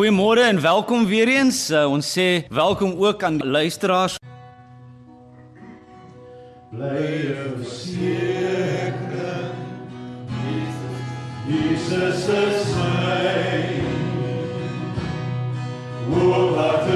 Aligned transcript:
Goeiemôre 0.00 0.40
en 0.40 0.60
welkom 0.60 1.06
weer 1.06 1.28
eens. 1.28 1.70
Uh, 1.70 1.84
ons 1.92 2.12
sê 2.12 2.46
welkom 2.48 2.94
ook 3.04 3.22
aan 3.22 3.36
luisteraars. 3.44 4.14
Bly 6.72 7.36
verseker 7.36 8.94
Jesus 10.40 10.80
Jesus 11.44 12.28
is 12.32 12.72
my 12.80 13.84
Wo 16.08 16.48
wat 16.56 16.89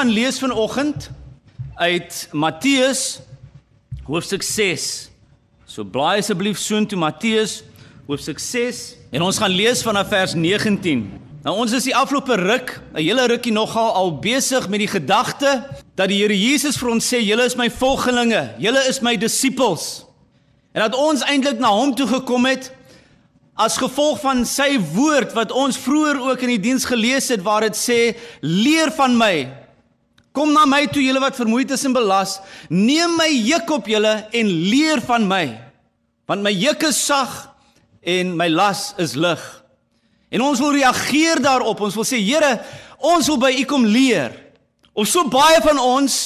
gaan 0.00 0.08
lees 0.08 0.38
vanoggend 0.38 1.10
uit 1.74 2.28
Matteus 2.32 3.20
hoofstuk 4.04 4.42
6. 4.42 5.10
So 5.68 5.84
blaai 5.84 6.22
asseblief 6.22 6.56
soontoe 6.56 6.96
Matteus 6.98 7.58
hoofstuk 8.08 8.40
6 8.40 8.78
en 9.12 9.26
ons 9.26 9.40
gaan 9.42 9.52
lees 9.52 9.82
vanaf 9.84 10.08
vers 10.08 10.32
19. 10.32 11.04
Nou 11.44 11.52
ons 11.60 11.76
is 11.76 11.90
die 11.90 11.92
afgelope 11.92 12.38
ruk, 12.40 12.80
'n 12.94 13.02
hele 13.02 13.26
rukkie 13.28 13.52
nogal 13.52 13.92
al 13.92 14.16
besig 14.24 14.70
met 14.72 14.80
die 14.80 14.88
gedagte 14.88 15.68
dat 15.94 16.08
die 16.08 16.22
Here 16.22 16.38
Jesus 16.38 16.80
vir 16.80 16.96
ons 16.96 17.12
sê 17.12 17.20
julle 17.20 17.44
is 17.44 17.56
my 17.60 17.68
volgelinge, 17.68 18.54
julle 18.56 18.88
is 18.88 19.02
my 19.04 19.16
disippels. 19.16 20.06
En 20.72 20.80
dat 20.80 20.96
ons 20.96 21.20
eintlik 21.20 21.58
na 21.58 21.68
hom 21.68 21.94
toe 21.94 22.06
gekom 22.06 22.46
het 22.46 22.72
as 23.54 23.76
gevolg 23.76 24.20
van 24.20 24.46
sy 24.46 24.78
woord 24.94 25.34
wat 25.36 25.52
ons 25.52 25.76
vroeër 25.76 26.20
ook 26.24 26.40
in 26.40 26.56
die 26.56 26.64
diens 26.72 26.84
gelees 26.84 27.28
het 27.28 27.42
waar 27.42 27.60
dit 27.60 27.76
sê 27.76 28.16
leer 28.40 28.88
van 28.96 29.18
my 29.18 29.59
kom 30.36 30.52
na 30.54 30.66
my 30.68 30.84
toe 30.92 31.02
julle 31.02 31.22
wat 31.22 31.38
vermoeid 31.38 31.72
is 31.74 31.84
en 31.88 31.96
belas 31.96 32.38
neem 32.68 33.16
my 33.18 33.28
juk 33.30 33.70
op 33.76 33.88
julle 33.90 34.14
en 34.36 34.52
leer 34.70 35.02
van 35.06 35.26
my 35.28 35.44
want 36.30 36.44
my 36.46 36.52
juk 36.54 36.86
is 36.88 37.00
sag 37.00 37.48
en 38.00 38.36
my 38.38 38.48
las 38.48 38.90
is 39.02 39.16
lig 39.18 39.42
en 40.30 40.46
ons 40.46 40.62
wil 40.62 40.76
reageer 40.78 41.42
daarop 41.42 41.82
ons 41.86 41.98
wil 41.98 42.06
sê 42.06 42.20
Here 42.22 42.58
ons 43.00 43.28
wil 43.32 43.40
by 43.42 43.52
u 43.58 43.66
kom 43.68 43.86
leer 43.88 44.36
of 44.94 45.08
so 45.08 45.26
baie 45.32 45.60
van 45.64 45.78
ons 45.82 46.20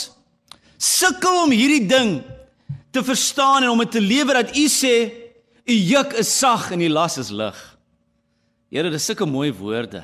sukkel 0.77 1.45
om 1.45 1.53
hierdie 1.55 1.87
ding 1.89 2.19
te 2.95 3.03
verstaan 3.03 3.65
en 3.65 3.73
om 3.73 3.83
dit 3.83 3.95
te 3.97 4.03
lewe 4.03 4.37
dat 4.37 4.57
u 4.57 4.67
sê 4.71 5.25
U 5.65 5.73
juk 5.73 6.13
is 6.21 6.29
sag 6.29 6.69
en 6.75 6.83
die 6.83 6.93
las 6.93 7.17
is 7.21 7.31
lig. 7.33 7.57
Here, 8.69 8.91
dis 8.93 9.07
sulke 9.09 9.25
mooi 9.29 9.49
woorde. 9.57 10.03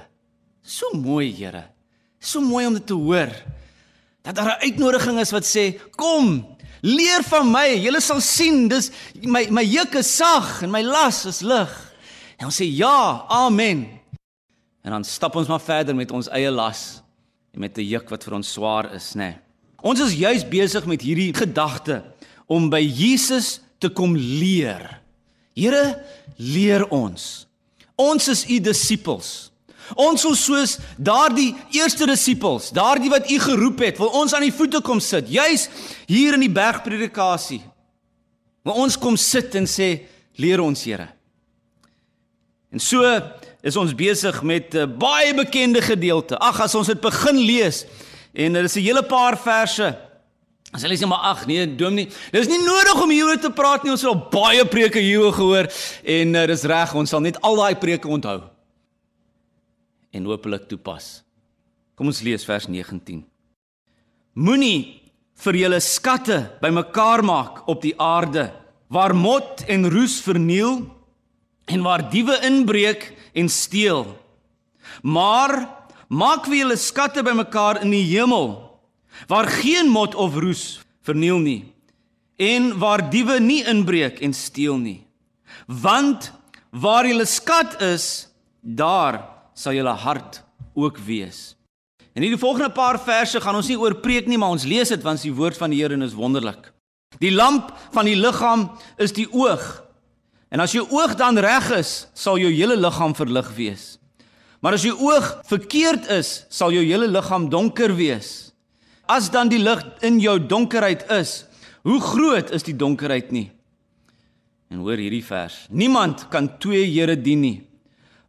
So 0.65 0.89
mooi, 0.97 1.29
Here. 1.37 1.67
So 2.21 2.41
mooi 2.41 2.65
om 2.69 2.79
dit 2.79 2.87
te 2.89 2.97
hoor. 2.97 3.33
Dat 4.23 4.35
daar 4.35 4.57
'n 4.57 4.63
uitnodiging 4.63 5.19
is 5.19 5.31
wat 5.31 5.45
sê, 5.45 5.81
"Kom, 5.97 6.47
leer 6.81 7.23
van 7.23 7.51
my. 7.51 7.77
Julle 7.77 8.01
sal 8.01 8.21
sien, 8.21 8.69
dis 8.69 8.91
my 9.23 9.47
my 9.51 9.65
juk 9.65 9.95
is 9.95 10.17
sag 10.17 10.63
en 10.63 10.71
my 10.71 10.83
las 10.83 11.25
is 11.25 11.41
lig." 11.41 11.95
En 12.37 12.47
ons 12.47 12.61
sê, 12.61 12.65
"Ja, 12.65 13.25
amen." 13.29 14.01
En 14.83 14.91
dan 14.91 15.05
stap 15.05 15.37
ons 15.37 15.49
maar 15.49 15.61
verder 15.61 15.95
met 15.95 16.11
ons 16.11 16.29
eie 16.29 16.51
las 16.51 17.03
en 17.53 17.61
met 17.61 17.79
'n 17.79 17.89
juk 17.89 18.09
wat 18.09 18.25
vir 18.25 18.35
ons 18.35 18.53
swaar 18.53 18.95
is, 18.95 19.13
nê. 19.15 19.19
Nee. 19.19 19.37
Ons 19.81 20.01
is 20.01 20.15
juis 20.15 20.49
besig 20.49 20.85
met 20.87 21.01
hierdie 21.01 21.33
gedagte 21.35 22.03
om 22.47 22.69
by 22.71 22.81
Jesus 22.83 23.61
te 23.79 23.89
kom 23.89 24.17
leer. 24.17 25.01
Here, 25.57 26.05
leer 26.37 26.89
ons. 26.93 27.47
Ons 28.01 28.29
is 28.29 28.45
u 28.49 28.61
disippels. 28.61 29.51
Ons 29.95 30.23
wil 30.23 30.37
soos 30.39 30.79
daardie 30.97 31.55
eerste 31.75 32.07
disippels, 32.07 32.71
daardie 32.71 33.11
wat 33.11 33.31
u 33.31 33.39
geroep 33.39 33.79
het, 33.79 33.99
wil 33.99 34.13
ons 34.23 34.35
aan 34.35 34.47
die 34.47 34.55
voete 34.55 34.81
kom 34.81 35.01
sit, 35.01 35.31
juis 35.31 35.69
hier 36.07 36.35
in 36.35 36.45
die 36.45 36.53
bergpredikasie. 36.53 37.63
Waar 38.63 38.83
ons 38.83 38.99
kom 39.01 39.17
sit 39.17 39.55
en 39.59 39.67
sê, 39.67 40.07
leer 40.37 40.61
ons, 40.61 40.85
Here. 40.85 41.09
En 42.71 42.79
so 42.79 43.03
is 43.67 43.77
ons 43.77 43.95
besig 43.95 44.43
met 44.43 44.75
'n 44.75 44.99
baie 44.99 45.35
bekende 45.35 45.83
gedeelte. 45.83 46.39
Ag, 46.39 46.61
as 46.61 46.75
ons 46.75 46.87
dit 46.87 47.01
begin 47.01 47.37
lees 47.37 47.85
en 48.33 48.53
dit 48.53 48.65
is 48.65 48.77
'n 48.77 48.81
hele 48.81 49.03
paar 49.03 49.37
verse. 49.37 49.99
As 50.73 50.83
hulle 50.83 50.97
sê 50.97 51.07
maar 51.07 51.35
ag 51.35 51.47
nee, 51.47 51.67
dominee, 51.67 52.09
dis 52.31 52.47
nie 52.47 52.63
nodig 52.63 53.03
om 53.03 53.11
hieroor 53.11 53.39
te 53.39 53.51
praat 53.51 53.83
nie. 53.83 53.91
Ons 53.91 54.03
het 54.03 54.11
al 54.11 54.29
baie 54.31 54.65
preke 54.65 54.99
hieroor 54.99 55.33
gehoor 55.33 55.67
en 56.05 56.35
uh, 56.35 56.47
dis 56.47 56.63
reg, 56.63 56.95
ons 56.95 57.11
sal 57.11 57.21
net 57.21 57.41
al 57.41 57.57
daai 57.57 57.75
preke 57.75 58.09
onthou 58.09 58.50
en 60.11 60.27
hopelik 60.27 60.69
toepas. 60.71 61.21
Kom 61.95 62.11
ons 62.11 62.23
lees 62.25 62.45
vers 62.49 62.67
19. 62.69 63.23
Moenie 64.41 65.01
vir 65.41 65.59
julle 65.63 65.81
skatte 65.85 66.39
bymekaar 66.63 67.23
maak 67.25 67.63
op 67.71 67.83
die 67.85 67.95
aarde 68.01 68.51
waar 68.91 69.15
mot 69.15 69.63
en 69.71 69.89
roes 69.93 70.19
verniel 70.25 70.83
en 71.71 71.85
waar 71.87 72.07
diewe 72.11 72.37
inbreek 72.47 73.05
en 73.39 73.49
steel. 73.49 74.07
Maar 75.03 75.55
maak 76.11 76.49
vir 76.49 76.63
julle 76.63 76.79
skatte 76.81 77.23
bymekaar 77.27 77.83
in 77.85 77.95
die 77.95 78.07
hemel 78.11 78.57
waar 79.31 79.51
geen 79.61 79.91
mot 79.91 80.15
of 80.15 80.39
roes 80.41 80.81
verniel 81.07 81.39
nie 81.43 81.63
en 82.41 82.73
waar 82.81 83.05
diewe 83.13 83.37
nie 83.41 83.61
inbreek 83.69 84.23
en 84.25 84.33
steel 84.35 84.79
nie. 84.81 85.01
Want 85.67 86.33
waar 86.73 87.05
julle 87.07 87.27
skat 87.29 87.77
is, 87.85 88.31
daar 88.61 89.21
sal 89.61 89.77
julle 89.77 89.93
hart 90.05 90.41
ook 90.79 90.99
wees. 91.05 91.55
En 92.17 92.25
hierdie 92.25 92.41
volgende 92.41 92.73
paar 92.75 92.99
verse 93.03 93.41
gaan 93.43 93.59
ons 93.59 93.69
nie 93.71 93.79
oor 93.79 93.99
preek 94.03 94.27
nie, 94.29 94.39
maar 94.41 94.57
ons 94.57 94.67
lees 94.67 94.91
dit 94.91 95.05
want 95.05 95.23
die 95.23 95.35
woord 95.35 95.59
van 95.61 95.71
die 95.73 95.83
Here 95.83 95.97
is 96.05 96.17
wonderlik. 96.17 96.73
Die 97.21 97.33
lamp 97.35 97.75
van 97.93 98.09
die 98.09 98.17
liggaam 98.17 98.71
is 98.99 99.13
die 99.13 99.29
oog. 99.29 99.65
En 100.51 100.63
as 100.65 100.73
jou 100.75 100.87
oog 100.91 101.15
dan 101.19 101.39
reg 101.39 101.71
is, 101.77 102.09
sal 102.15 102.41
jou 102.41 102.51
hele 102.51 102.79
liggaam 102.79 103.15
verlig 103.15 103.51
wees. 103.55 103.85
Maar 104.61 104.77
as 104.77 104.85
jou 104.85 104.97
oog 104.99 105.29
verkeerd 105.49 106.09
is, 106.13 106.45
sal 106.51 106.75
jou 106.75 106.83
hele 106.85 107.09
liggaam 107.09 107.49
donker 107.53 107.95
wees. 107.97 108.51
As 109.11 109.31
dan 109.31 109.51
die 109.51 109.61
lig 109.63 109.81
in 110.07 110.19
jou 110.23 110.37
donkerheid 110.39 111.07
is, 111.15 111.45
hoe 111.87 112.01
groot 112.03 112.51
is 112.55 112.67
die 112.67 112.77
donkerheid 112.77 113.31
nie? 113.35 113.49
En 114.71 114.83
hoor 114.85 115.01
hierdie 115.01 115.25
vers. 115.25 115.65
Niemand 115.71 116.29
kan 116.31 116.51
twee 116.63 116.85
here 116.93 117.17
dien 117.19 117.41
nie. 117.43 117.59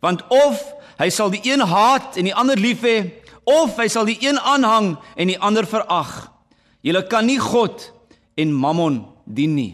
Want 0.01 0.23
of 0.33 0.61
hy 1.01 1.09
sal 1.09 1.31
die 1.33 1.41
een 1.43 1.63
haat 1.65 2.17
en 2.19 2.29
die 2.29 2.35
ander 2.37 2.59
lief 2.61 2.85
hê, 2.85 2.97
of 3.49 3.73
hy 3.81 3.87
sal 3.89 4.05
die 4.05 4.19
een 4.21 4.37
aanhang 4.37 4.93
en 5.17 5.31
die 5.31 5.39
ander 5.41 5.65
verag. 5.65 6.29
Jy 6.85 7.01
kan 7.09 7.25
nie 7.25 7.39
God 7.41 7.89
en 8.37 8.53
Mammon 8.53 9.01
dien 9.25 9.55
nie. 9.55 9.73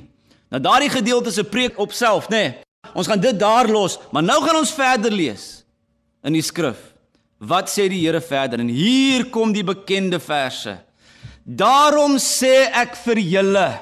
Nou 0.52 0.62
daardie 0.64 0.90
gedeelte 0.90 1.32
'n 1.32 1.50
preek 1.50 1.80
op 1.80 1.92
self, 1.92 2.30
nê? 2.30 2.36
Nee. 2.36 2.56
Ons 2.94 3.08
gaan 3.08 3.20
dit 3.20 3.40
daar 3.40 3.68
los, 3.68 4.00
maar 4.12 4.24
nou 4.24 4.42
gaan 4.44 4.56
ons 4.56 4.72
verder 4.72 5.12
lees 5.12 5.64
in 6.24 6.34
die 6.34 6.42
skrif. 6.42 6.78
Wat 7.38 7.70
sê 7.70 7.88
die 7.90 8.06
Here 8.06 8.22
verder? 8.22 8.60
En 8.60 8.68
hier 8.68 9.30
kom 9.30 9.52
die 9.54 9.64
bekende 9.64 10.20
verse. 10.20 10.80
Daarom 11.44 12.18
sê 12.18 12.72
ek 12.74 12.96
vir 12.96 13.20
julle: 13.22 13.80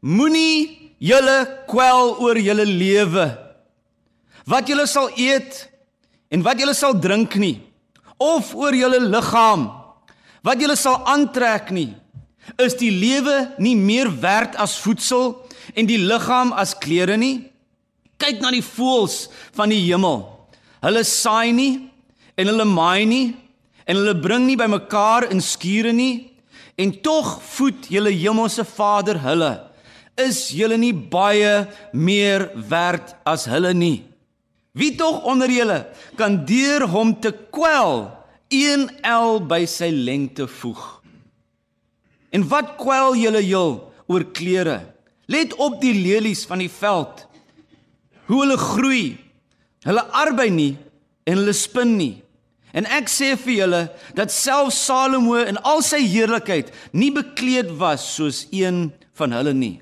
Moenie 0.00 0.94
julle 0.98 1.64
kwel 1.68 2.16
oor 2.18 2.38
julle 2.38 2.64
lewe. 2.64 3.38
Wat 4.46 4.68
julle 4.68 4.86
sal 4.86 5.10
eet 5.16 5.68
en 6.30 6.44
wat 6.44 6.60
julle 6.60 6.74
sal 6.76 6.96
drink 7.00 7.36
nie, 7.40 7.58
of 8.18 8.54
oor 8.58 8.74
julle 8.74 9.00
liggaam 9.00 9.68
wat 10.48 10.62
julle 10.62 10.76
sal 10.78 11.02
aantrek 11.08 11.72
nie. 11.74 11.90
Is 12.62 12.76
die 12.78 12.90
lewe 12.94 13.50
nie 13.60 13.76
meer 13.76 14.08
werd 14.22 14.56
as 14.60 14.78
voedsel 14.80 15.34
en 15.76 15.88
die 15.88 16.00
liggaam 16.00 16.54
as 16.56 16.74
klere 16.78 17.18
nie? 17.20 17.50
Kyk 18.18 18.40
na 18.42 18.52
die 18.54 18.64
voëls 18.64 19.26
van 19.54 19.70
die 19.70 19.82
hemel. 19.84 20.24
Hulle 20.82 21.04
saai 21.04 21.52
nie 21.52 21.72
en 22.38 22.50
hulle 22.50 22.66
maai 22.68 23.04
nie 23.10 23.26
en 23.84 23.98
hulle 24.00 24.16
bring 24.16 24.46
nie 24.48 24.58
bymekaar 24.58 25.28
in 25.32 25.42
skure 25.44 25.92
nie 25.92 26.30
en 26.78 26.94
tog 27.02 27.38
voed 27.56 27.88
julle 27.92 28.14
hemelse 28.14 28.64
Vader 28.76 29.20
hulle. 29.22 29.52
Is 30.18 30.48
julle 30.54 30.78
nie 30.80 30.94
baie 30.94 31.66
meer 31.92 32.48
werd 32.70 33.14
as 33.26 33.46
hulle 33.50 33.74
nie? 33.74 34.07
Wie 34.78 34.94
tog 34.94 35.24
onder 35.26 35.50
julle 35.50 35.80
kan 36.18 36.44
deur 36.46 36.86
hom 36.92 37.16
te 37.20 37.32
kwel 37.50 38.06
een 38.52 38.86
el 39.02 39.40
by 39.50 39.64
sy 39.66 39.90
lengte 39.90 40.46
voeg? 40.46 40.82
En 42.30 42.44
wat 42.48 42.76
kwel 42.78 43.16
julle 43.18 43.42
heel 43.42 43.72
oor 44.06 44.24
klere? 44.36 44.78
Let 45.26 45.56
op 45.58 45.80
die 45.82 45.94
lelies 45.96 46.44
van 46.48 46.62
die 46.62 46.70
veld. 46.70 47.26
Hoe 48.28 48.44
hulle 48.44 48.58
groei. 48.60 49.18
Hulle 49.84 50.04
arbei 50.14 50.48
nie 50.52 50.74
en 51.28 51.40
hulle 51.40 51.56
spin 51.56 51.96
nie. 51.98 52.14
En 52.76 52.86
ek 52.92 53.10
sê 53.10 53.32
vir 53.40 53.54
julle 53.62 53.82
dat 54.16 54.32
self 54.32 54.74
Salomo 54.76 55.40
in 55.40 55.58
al 55.66 55.82
sy 55.84 56.00
heerlikheid 56.04 56.70
nie 56.92 57.10
bekleed 57.14 57.72
was 57.80 58.04
soos 58.14 58.44
een 58.54 58.88
van 59.18 59.34
hulle 59.34 59.54
nie. 59.56 59.76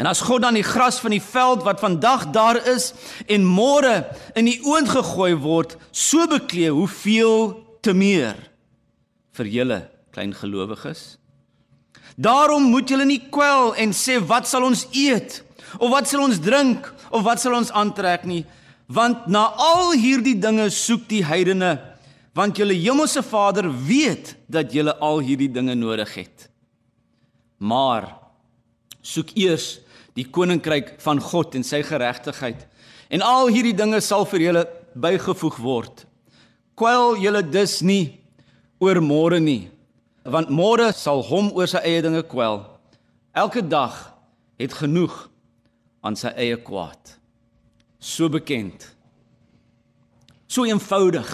En 0.00 0.08
as 0.08 0.22
God 0.24 0.46
dan 0.46 0.56
die 0.56 0.64
gras 0.64 0.96
van 1.04 1.12
die 1.12 1.20
veld 1.20 1.60
wat 1.66 1.82
vandag 1.82 2.30
daar 2.32 2.56
is 2.72 2.94
en 3.28 3.44
môre 3.44 4.06
in 4.32 4.46
die 4.48 4.56
oond 4.64 4.88
gegooi 4.88 5.34
word, 5.36 5.74
so 5.92 6.24
bekleed, 6.30 6.72
hoeveel 6.72 7.52
te 7.84 7.92
meer 7.92 8.38
vir 9.36 9.50
julle 9.52 9.80
klein 10.14 10.32
gelowiges? 10.32 11.18
Daarom 12.16 12.70
moet 12.72 12.88
julle 12.88 13.04
nie 13.04 13.20
kwel 13.32 13.74
en 13.76 13.92
sê 13.96 14.16
wat 14.24 14.48
sal 14.48 14.64
ons 14.64 14.86
eet? 14.96 15.42
Of 15.76 15.92
wat 15.92 16.08
sal 16.08 16.24
ons 16.24 16.40
drink? 16.40 16.88
Of 17.12 17.26
wat 17.28 17.42
sal 17.42 17.58
ons 17.58 17.72
aantrek 17.76 18.24
nie? 18.24 18.46
Want 18.88 19.28
na 19.28 19.50
al 19.52 19.92
hierdie 20.00 20.38
dinge 20.40 20.70
soek 20.72 21.04
die 21.12 21.22
heidene 21.28 21.76
want 22.32 22.56
julle 22.56 22.76
hemelse 22.78 23.20
Vader 23.26 23.66
weet 23.68 24.32
dat 24.48 24.72
julle 24.72 24.94
al 25.02 25.18
hierdie 25.26 25.50
dinge 25.50 25.74
nodig 25.74 26.14
het. 26.14 26.48
Maar 27.58 28.06
soek 29.02 29.34
eers 29.34 29.80
die 30.18 30.26
koninkryk 30.26 30.96
van 31.02 31.20
God 31.22 31.54
en 31.58 31.66
sy 31.66 31.82
geregtigheid 31.86 32.66
en 33.10 33.26
al 33.26 33.50
hierdie 33.50 33.76
dinge 33.76 34.00
sal 34.04 34.26
vir 34.30 34.46
julle 34.46 34.64
bygevoeg 34.94 35.60
word 35.62 36.06
kwel 36.78 37.18
julle 37.20 37.42
dus 37.46 37.80
nie 37.82 38.18
oor 38.80 39.02
môre 39.04 39.40
nie 39.42 39.70
want 40.24 40.50
môre 40.52 40.90
sal 40.96 41.22
hom 41.24 41.50
oor 41.56 41.68
sy 41.70 41.80
eie 41.86 42.02
dinge 42.04 42.22
kwel. 42.28 42.62
Elke 43.32 43.62
dag 43.62 43.96
het 44.60 44.74
genoeg 44.76 45.14
aan 46.04 46.16
sy 46.16 46.32
eie 46.36 46.58
kwaad. 46.60 47.16
So 48.00 48.28
bekend. 48.32 48.84
So 50.50 50.66
eenvoudig. 50.68 51.28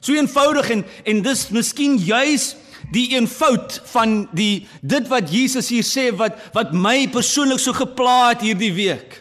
So 0.00 0.14
eenvoudig 0.16 0.70
en 0.70 0.84
en 1.06 1.22
dis 1.22 1.48
miskien 1.50 1.98
juis 1.98 2.52
die 2.92 3.08
eenvoud 3.16 3.80
van 3.92 4.26
die 4.36 4.66
dit 4.80 5.08
wat 5.08 5.30
Jesus 5.32 5.70
hier 5.72 5.86
sê 5.86 6.10
wat 6.16 6.38
wat 6.56 6.74
my 6.76 7.06
persoonlik 7.12 7.60
so 7.62 7.74
gepla 7.76 8.32
het 8.32 8.44
hierdie 8.44 8.72
week. 8.76 9.20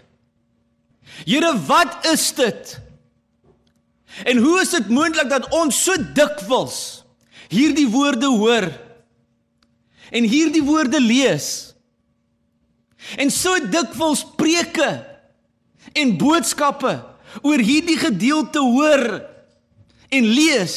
Here, 1.23 1.51
wat 1.67 2.07
is 2.09 2.31
dit? 2.35 2.77
En 4.27 4.41
hoe 4.43 4.57
is 4.61 4.73
dit 4.73 4.89
moontlik 4.91 5.29
dat 5.31 5.47
ons 5.55 5.77
so 5.85 5.95
dikwels 6.15 6.79
hierdie 7.51 7.87
woorde 7.91 8.27
hoor 8.31 8.67
en 10.11 10.27
hierdie 10.27 10.63
woorde 10.63 10.99
lees 11.03 11.47
en 13.19 13.31
so 13.31 13.55
dikwels 13.71 14.23
preke 14.39 14.89
en 15.97 16.15
boodskappe 16.19 16.93
oor 17.41 17.63
hierdie 17.63 17.97
gedeelte 17.99 18.63
hoor 18.63 19.05
en 20.11 20.27
lees 20.27 20.75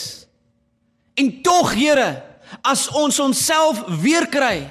en 1.18 1.30
tog 1.46 1.74
Here 1.74 2.10
as 2.62 2.88
ons 2.88 3.18
onsself 3.18 3.82
weer 4.02 4.26
kry 4.26 4.70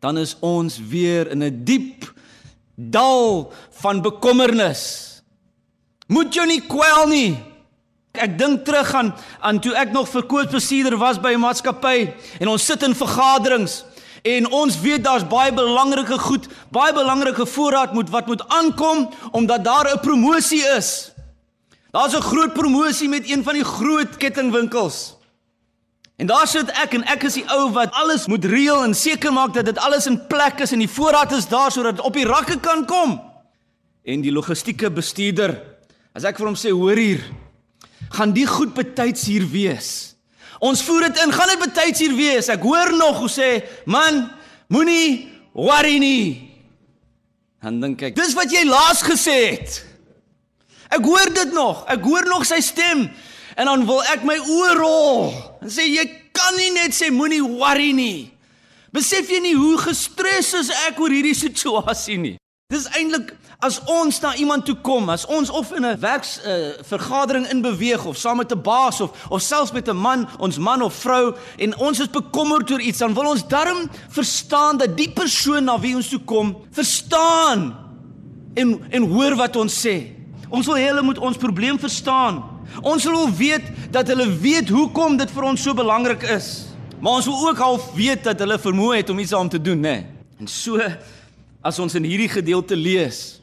dan 0.00 0.18
is 0.18 0.36
ons 0.40 0.78
weer 0.78 1.30
in 1.30 1.42
'n 1.42 1.64
diep 1.64 2.12
dal 2.74 3.52
van 3.70 4.02
bekommernis 4.02 5.22
moet 6.06 6.34
jou 6.34 6.46
nie 6.46 6.60
kwel 6.60 7.06
nie 7.08 7.36
Ek 8.16 8.38
dink 8.38 8.64
terug 8.64 8.94
aan 8.94 9.12
aan 9.40 9.60
toe 9.60 9.74
ek 9.76 9.92
nog 9.92 10.08
verkoopsbestuurder 10.08 10.96
was 10.98 11.20
by 11.20 11.34
'n 11.34 11.40
maatskappy 11.40 12.14
en 12.40 12.48
ons 12.48 12.64
sit 12.64 12.82
in 12.82 12.94
vergaderings 12.94 13.84
en 14.22 14.50
ons 14.50 14.80
weet 14.80 15.04
daar's 15.04 15.26
baie 15.26 15.52
belangrike 15.52 16.18
goed, 16.18 16.48
baie 16.70 16.92
belangrike 16.92 17.46
voorraad 17.46 17.92
moet 17.92 18.10
wat 18.10 18.26
moet 18.26 18.48
aankom 18.48 19.10
omdat 19.32 19.64
daar 19.64 19.92
'n 19.92 20.00
promosie 20.00 20.64
is. 20.76 21.12
Daar's 21.90 22.16
'n 22.16 22.22
groot 22.22 22.52
promosie 22.52 23.08
met 23.08 23.28
een 23.30 23.42
van 23.44 23.54
die 23.54 23.64
groot 23.64 24.16
kettingwinkels. 24.16 25.15
En 26.16 26.26
daar 26.26 26.46
sit 26.48 26.70
ek 26.80 26.94
en 26.96 27.04
ek 27.12 27.26
is 27.28 27.36
die 27.36 27.44
ou 27.52 27.68
wat 27.76 27.92
alles 28.00 28.24
moet 28.30 28.44
reël 28.48 28.86
en 28.86 28.94
seker 28.96 29.34
maak 29.36 29.52
dat 29.54 29.68
dit 29.68 29.78
alles 29.84 30.06
in 30.08 30.16
plek 30.30 30.62
is 30.64 30.72
en 30.72 30.80
die 30.80 30.90
voorraad 30.90 31.34
is 31.36 31.48
daar 31.50 31.72
sodat 31.72 31.98
dit 31.98 32.06
op 32.08 32.16
die 32.16 32.24
rakke 32.24 32.56
kan 32.64 32.86
kom. 32.88 33.18
En 34.06 34.22
die 34.24 34.32
logistieke 34.32 34.88
bestuurder, 34.90 35.58
as 36.16 36.24
ek 36.24 36.38
vir 36.40 36.48
hom 36.48 36.56
sê, 36.56 36.72
hoor 36.72 36.96
hier, 36.96 37.24
gaan 38.16 38.32
die 38.32 38.46
goed 38.48 38.72
betyds 38.76 39.26
hier 39.28 39.44
wees. 39.50 39.90
Ons 40.64 40.80
voer 40.86 41.10
dit 41.10 41.20
in, 41.20 41.34
gaan 41.36 41.52
dit 41.52 41.64
betyds 41.66 42.00
hier 42.00 42.14
wees. 42.16 42.48
Ek 42.48 42.64
hoor 42.64 42.94
nog 42.96 43.20
hoe 43.20 43.32
sê, 43.32 43.50
man, 43.84 44.24
moenie 44.72 45.26
worry 45.52 45.98
nie. 46.00 46.46
dan 47.60 47.80
dink 47.82 48.02
ek, 48.06 48.16
dis 48.16 48.34
wat 48.38 48.52
jy 48.52 48.62
laas 48.68 49.02
gesê 49.04 49.36
het. 49.50 49.80
Ek 50.96 51.02
hoor 51.02 51.32
dit 51.34 51.52
nog. 51.52 51.82
Ek 51.90 52.04
hoor 52.06 52.28
nog 52.30 52.46
sy 52.46 52.60
stem. 52.62 53.08
En 53.56 53.64
dan 53.64 53.86
wil 53.88 54.02
ek 54.12 54.24
my 54.28 54.36
oë 54.36 54.72
rol 54.76 55.32
en 55.64 55.70
sê 55.72 55.86
jy 55.88 56.04
kan 56.36 56.56
nie 56.58 56.72
net 56.76 56.92
sê 56.92 57.08
moenie 57.10 57.40
worry 57.40 57.92
nie. 57.96 58.28
Besef 58.92 59.30
jy 59.32 59.40
nie 59.44 59.56
hoe 59.56 59.78
gestres 59.80 60.52
is 60.56 60.72
ek 60.86 61.00
oor 61.00 61.12
hierdie 61.12 61.36
situasie 61.46 62.18
nie? 62.20 62.36
Dis 62.72 62.88
eintlik 62.98 63.30
as 63.62 63.78
ons 63.88 64.18
na 64.20 64.32
iemand 64.36 64.66
toe 64.66 64.74
kom, 64.84 65.06
as 65.08 65.22
ons 65.30 65.48
of 65.54 65.70
in 65.72 65.86
'n 65.86 66.00
werks 66.02 66.40
uh, 66.42 66.82
vergadering 66.82 67.46
in 67.48 67.62
beweeg 67.62 68.04
of 68.04 68.18
saam 68.18 68.36
met 68.36 68.52
'n 68.52 68.60
baas 68.60 69.00
of 69.00 69.14
of 69.30 69.40
selfs 69.40 69.72
met 69.72 69.88
'n 69.88 69.96
man, 69.96 70.28
ons 70.38 70.58
man 70.58 70.82
of 70.82 70.94
vrou 70.94 71.32
en 71.56 71.76
ons 71.78 72.00
is 72.00 72.10
bekommerd 72.10 72.70
oor 72.70 72.80
iets, 72.80 72.98
dan 72.98 73.14
wil 73.14 73.30
ons 73.30 73.48
darm 73.48 73.88
verstaan 74.08 74.76
dat 74.76 74.96
die 74.96 75.10
persoon 75.10 75.64
na 75.64 75.78
wie 75.80 75.94
ons 75.94 76.08
toe 76.08 76.20
kom, 76.24 76.56
verstaan 76.70 77.76
en 78.54 78.82
en 78.90 79.02
hoor 79.02 79.36
wat 79.36 79.56
ons 79.56 79.86
sê. 79.86 80.12
Ons 80.50 80.66
wil 80.66 80.76
hê 80.76 80.88
hulle 80.90 81.02
moet 81.02 81.18
ons 81.18 81.36
probleem 81.36 81.78
verstaan. 81.78 82.55
Ons 82.82 83.04
wil 83.04 83.30
weet 83.38 83.68
dat 83.90 84.08
hulle 84.12 84.28
weet 84.40 84.68
hoekom 84.72 85.16
dit 85.16 85.30
vir 85.30 85.48
ons 85.48 85.62
so 85.62 85.74
belangrik 85.76 86.22
is. 86.36 86.68
Maar 87.00 87.20
ons 87.20 87.28
wil 87.28 87.48
ook 87.48 87.60
half 87.60 87.90
weet 87.96 88.24
dat 88.24 88.40
hulle 88.40 88.58
vermoë 88.58 89.00
het 89.00 89.10
om 89.12 89.18
iets 89.18 89.34
aan 89.36 89.48
te 89.52 89.60
doen, 89.60 89.80
né? 89.80 89.96
En 90.40 90.48
so 90.48 90.80
as 91.66 91.78
ons 91.82 91.96
in 91.98 92.04
hierdie 92.06 92.30
gedeelte 92.30 92.76
lees, 92.76 93.40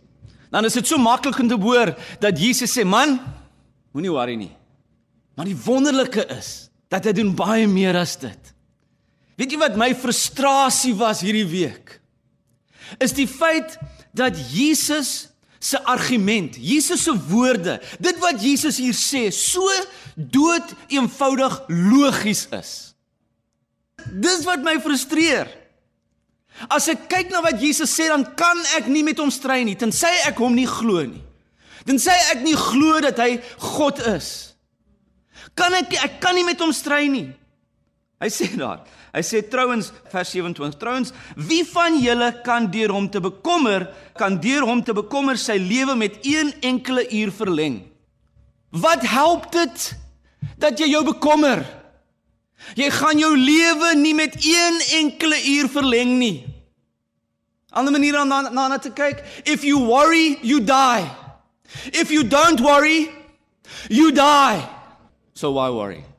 dan 0.53 0.65
is 0.65 0.77
dit 0.77 0.87
so 0.87 0.97
maklik 1.01 1.39
om 1.41 1.49
te 1.49 1.57
hoor 1.59 1.93
dat 2.21 2.39
Jesus 2.39 2.77
sê, 2.77 2.85
"Man, 2.85 3.19
moenie 3.91 4.11
worry 4.11 4.35
nie." 4.35 4.55
Maar 5.35 5.45
die 5.45 5.57
wonderlike 5.65 6.25
is 6.29 6.69
dat 6.89 7.05
hy 7.05 7.11
doen 7.11 7.35
baie 7.35 7.67
meer 7.67 7.95
as 7.97 8.15
dit. 8.21 8.53
Weet 9.35 9.51
jy 9.51 9.57
wat 9.57 9.77
my 9.77 9.95
frustrasie 9.95 10.93
was 10.95 11.21
hierdie 11.21 11.47
week? 11.49 11.99
Is 13.01 13.13
die 13.13 13.27
feit 13.27 13.79
dat 14.13 14.37
Jesus 14.53 15.32
se 15.63 15.79
argument, 15.87 16.57
Jesus 16.59 17.05
se 17.07 17.13
woorde, 17.29 17.77
dit 18.03 18.17
wat 18.19 18.41
Jesus 18.43 18.77
hier 18.81 18.95
sê, 18.97 19.29
so 19.31 19.63
dood 20.15 20.73
eenvoudig 20.91 21.55
logies 21.71 22.45
is. 22.51 22.71
Dis 24.11 24.43
wat 24.43 24.65
my 24.65 24.75
frustreer. 24.83 25.47
As 26.67 26.89
ek 26.91 27.07
kyk 27.09 27.31
na 27.31 27.41
wat 27.45 27.61
Jesus 27.63 27.93
sê, 27.95 28.09
dan 28.11 28.25
kan 28.37 28.59
ek 28.77 28.89
nie 28.91 29.05
met 29.07 29.21
hom 29.23 29.31
stry 29.33 29.61
nie, 29.63 29.77
tensy 29.79 30.11
ek 30.27 30.41
hom 30.43 30.53
nie 30.57 30.67
glo 30.69 31.05
nie. 31.07 31.23
Tensy 31.87 32.13
ek 32.33 32.43
nie 32.43 32.57
glo 32.59 32.99
dat 33.03 33.19
hy 33.23 33.37
God 33.77 34.03
is. 34.13 34.29
Kan 35.55 35.75
ek 35.79 35.95
ek 35.95 36.19
kan 36.23 36.35
nie 36.35 36.45
met 36.47 36.59
hom 36.63 36.75
stry 36.75 37.07
nie. 37.11 37.29
Hy 38.23 38.29
sê 38.31 38.47
daar. 38.55 38.85
Hy 39.11 39.21
sê 39.25 39.41
trouens 39.43 39.89
vers 40.09 40.29
27. 40.31 40.77
Trouens, 40.79 41.11
wie 41.35 41.63
van 41.67 41.97
julle 41.99 42.29
kan 42.45 42.69
deur 42.71 42.93
hom 42.95 43.09
te 43.11 43.19
bekommer, 43.19 43.89
kan 44.15 44.37
deur 44.41 44.63
hom 44.63 44.79
te 44.85 44.95
bekommer 44.95 45.37
sy 45.37 45.57
lewe 45.59 45.97
met 45.99 46.21
een 46.23 46.53
enkele 46.63 47.03
uur 47.11 47.33
verleng? 47.35 47.81
Wat 48.71 49.03
help 49.05 49.51
dit 49.51 49.89
dat 50.57 50.79
jy 50.79 50.93
jou 50.93 51.03
bekommer? 51.05 51.65
Jy 52.79 52.87
gaan 52.95 53.19
jou 53.19 53.33
lewe 53.35 53.91
nie 53.99 54.15
met 54.15 54.39
een 54.39 54.79
enkele 55.01 55.37
uur 55.57 55.69
verleng 55.73 56.15
nie. 56.21 56.37
Ander 57.75 57.91
manier 57.91 58.15
om 58.21 58.29
na 58.29 58.41
na 58.47 58.69
na 58.71 58.79
te 58.79 58.93
kyk, 58.93 59.19
if 59.43 59.65
you 59.67 59.83
worry, 59.83 60.39
you 60.41 60.61
die. 60.63 61.03
If 61.91 62.11
you 62.13 62.23
don't 62.23 62.61
worry, 62.61 63.09
you 63.89 64.11
die. 64.15 64.63
So 65.33 65.51
why 65.51 65.69
worry? 65.69 66.12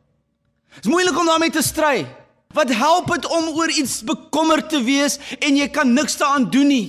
Dit 0.75 0.85
is 0.85 0.91
moeilik 0.91 1.19
om 1.19 1.27
daarmee 1.27 1.51
te 1.51 1.63
stry. 1.63 2.07
Wat 2.55 2.71
help 2.71 3.11
dit 3.13 3.27
om 3.27 3.49
oor 3.55 3.71
iets 3.71 4.03
bekommerd 4.07 4.69
te 4.71 4.83
wees 4.83 5.19
en 5.39 5.57
jy 5.57 5.69
kan 5.69 5.93
niks 5.93 6.17
daaraan 6.17 6.51
doen 6.51 6.71
nie? 6.71 6.87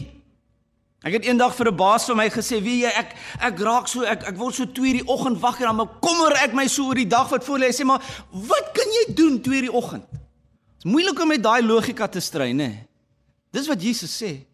Ek 1.06 1.20
het 1.20 1.26
eendag 1.26 1.54
vir 1.54 1.70
'n 1.70 1.76
baas 1.76 2.06
van 2.06 2.18
my 2.18 2.30
gesê, 2.30 2.62
"Wie 2.62 2.82
jy 2.82 2.90
ek 2.90 3.16
ek 3.40 3.60
raak 3.60 3.88
so 3.88 4.02
ek 4.02 4.24
ek 4.28 4.38
word 4.38 4.56
so 4.56 4.66
2:00 4.66 4.94
die 4.94 5.08
oggend 5.08 5.40
wakker 5.40 5.68
en 5.68 5.78
dan 5.78 5.88
bekommer 5.88 6.34
ek 6.34 6.54
my 6.54 6.68
so 6.68 6.86
oor 6.86 6.96
die 6.96 7.08
dag 7.08 7.30
wat 7.30 7.44
voor 7.44 7.60
lê." 7.60 7.68
Hy 7.68 7.74
sê, 7.74 7.86
"Maar 7.86 8.02
wat 8.32 8.72
kan 8.74 8.86
jy 8.86 9.14
doen 9.14 9.42
2:00 9.42 9.62
die 9.62 9.72
oggend?" 9.72 10.04
Dit 10.12 10.86
is 10.86 10.92
moeilik 10.92 11.20
om 11.20 11.28
met 11.28 11.44
daai 11.44 11.62
logika 11.62 12.08
te 12.08 12.20
stry, 12.20 12.52
nê? 12.52 12.88
Dis 13.52 13.68
wat 13.68 13.82
Jesus 13.82 14.24
sê. 14.24 14.46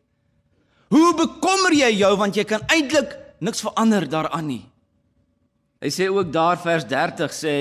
Hoe 0.89 1.15
bekommer 1.15 1.71
jy 1.71 1.97
jou 1.97 2.17
want 2.17 2.35
jy 2.35 2.43
kan 2.43 2.61
eintlik 2.67 3.17
niks 3.39 3.61
verander 3.61 4.09
daaraan 4.09 4.47
nie. 4.47 4.65
Hy 5.81 5.89
sê 5.89 6.09
ook 6.13 6.29
daar 6.33 6.59
vers 6.61 6.85
30 6.85 7.33
sê 7.33 7.55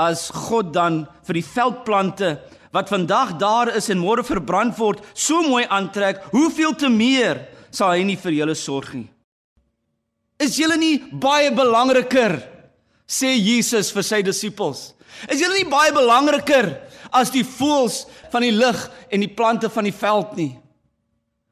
as 0.00 0.30
God 0.32 0.72
dan 0.72 1.02
vir 1.28 1.40
die 1.40 1.44
veldplante 1.44 2.34
wat 2.72 2.88
vandag 2.88 3.34
daar 3.40 3.72
is 3.74 3.90
en 3.90 4.00
môre 4.00 4.24
verbrand 4.24 4.76
word, 4.78 5.02
so 5.12 5.42
mooi 5.42 5.64
aantrek, 5.66 6.22
hoeveel 6.32 6.76
te 6.78 6.88
meer 6.88 7.42
sal 7.74 7.92
hy 7.96 8.04
nie 8.06 8.18
vir 8.20 8.36
julle 8.38 8.54
sorg 8.58 8.94
nie. 8.94 9.08
Is 10.40 10.56
julle 10.56 10.78
nie 10.80 10.96
baie 11.12 11.50
belangriker 11.52 12.38
sê 13.10 13.34
Jesus 13.34 13.90
vir 13.92 14.06
sy 14.06 14.22
disippels? 14.24 14.92
Is 15.28 15.42
julle 15.42 15.58
nie 15.58 15.68
baie 15.68 15.92
belangriker 15.92 16.70
as 17.12 17.32
die 17.34 17.44
voëls 17.44 18.04
van 18.32 18.46
die 18.46 18.54
lug 18.54 18.78
en 19.10 19.20
die 19.20 19.34
plante 19.34 19.68
van 19.68 19.84
die 19.84 19.94
veld 19.94 20.36
nie? 20.38 20.52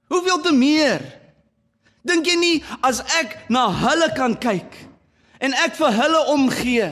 Hoeveel 0.09 0.41
te 0.47 0.55
meer? 0.57 1.03
Dink 2.07 2.31
jy 2.31 2.39
nie 2.39 2.57
as 2.87 3.03
ek 3.19 3.35
na 3.53 3.67
hulle 3.83 4.09
kan 4.17 4.39
kyk 4.41 4.79
en 5.45 5.53
ek 5.67 5.77
vir 5.77 5.93
hulle 5.99 6.23
omgee 6.33 6.89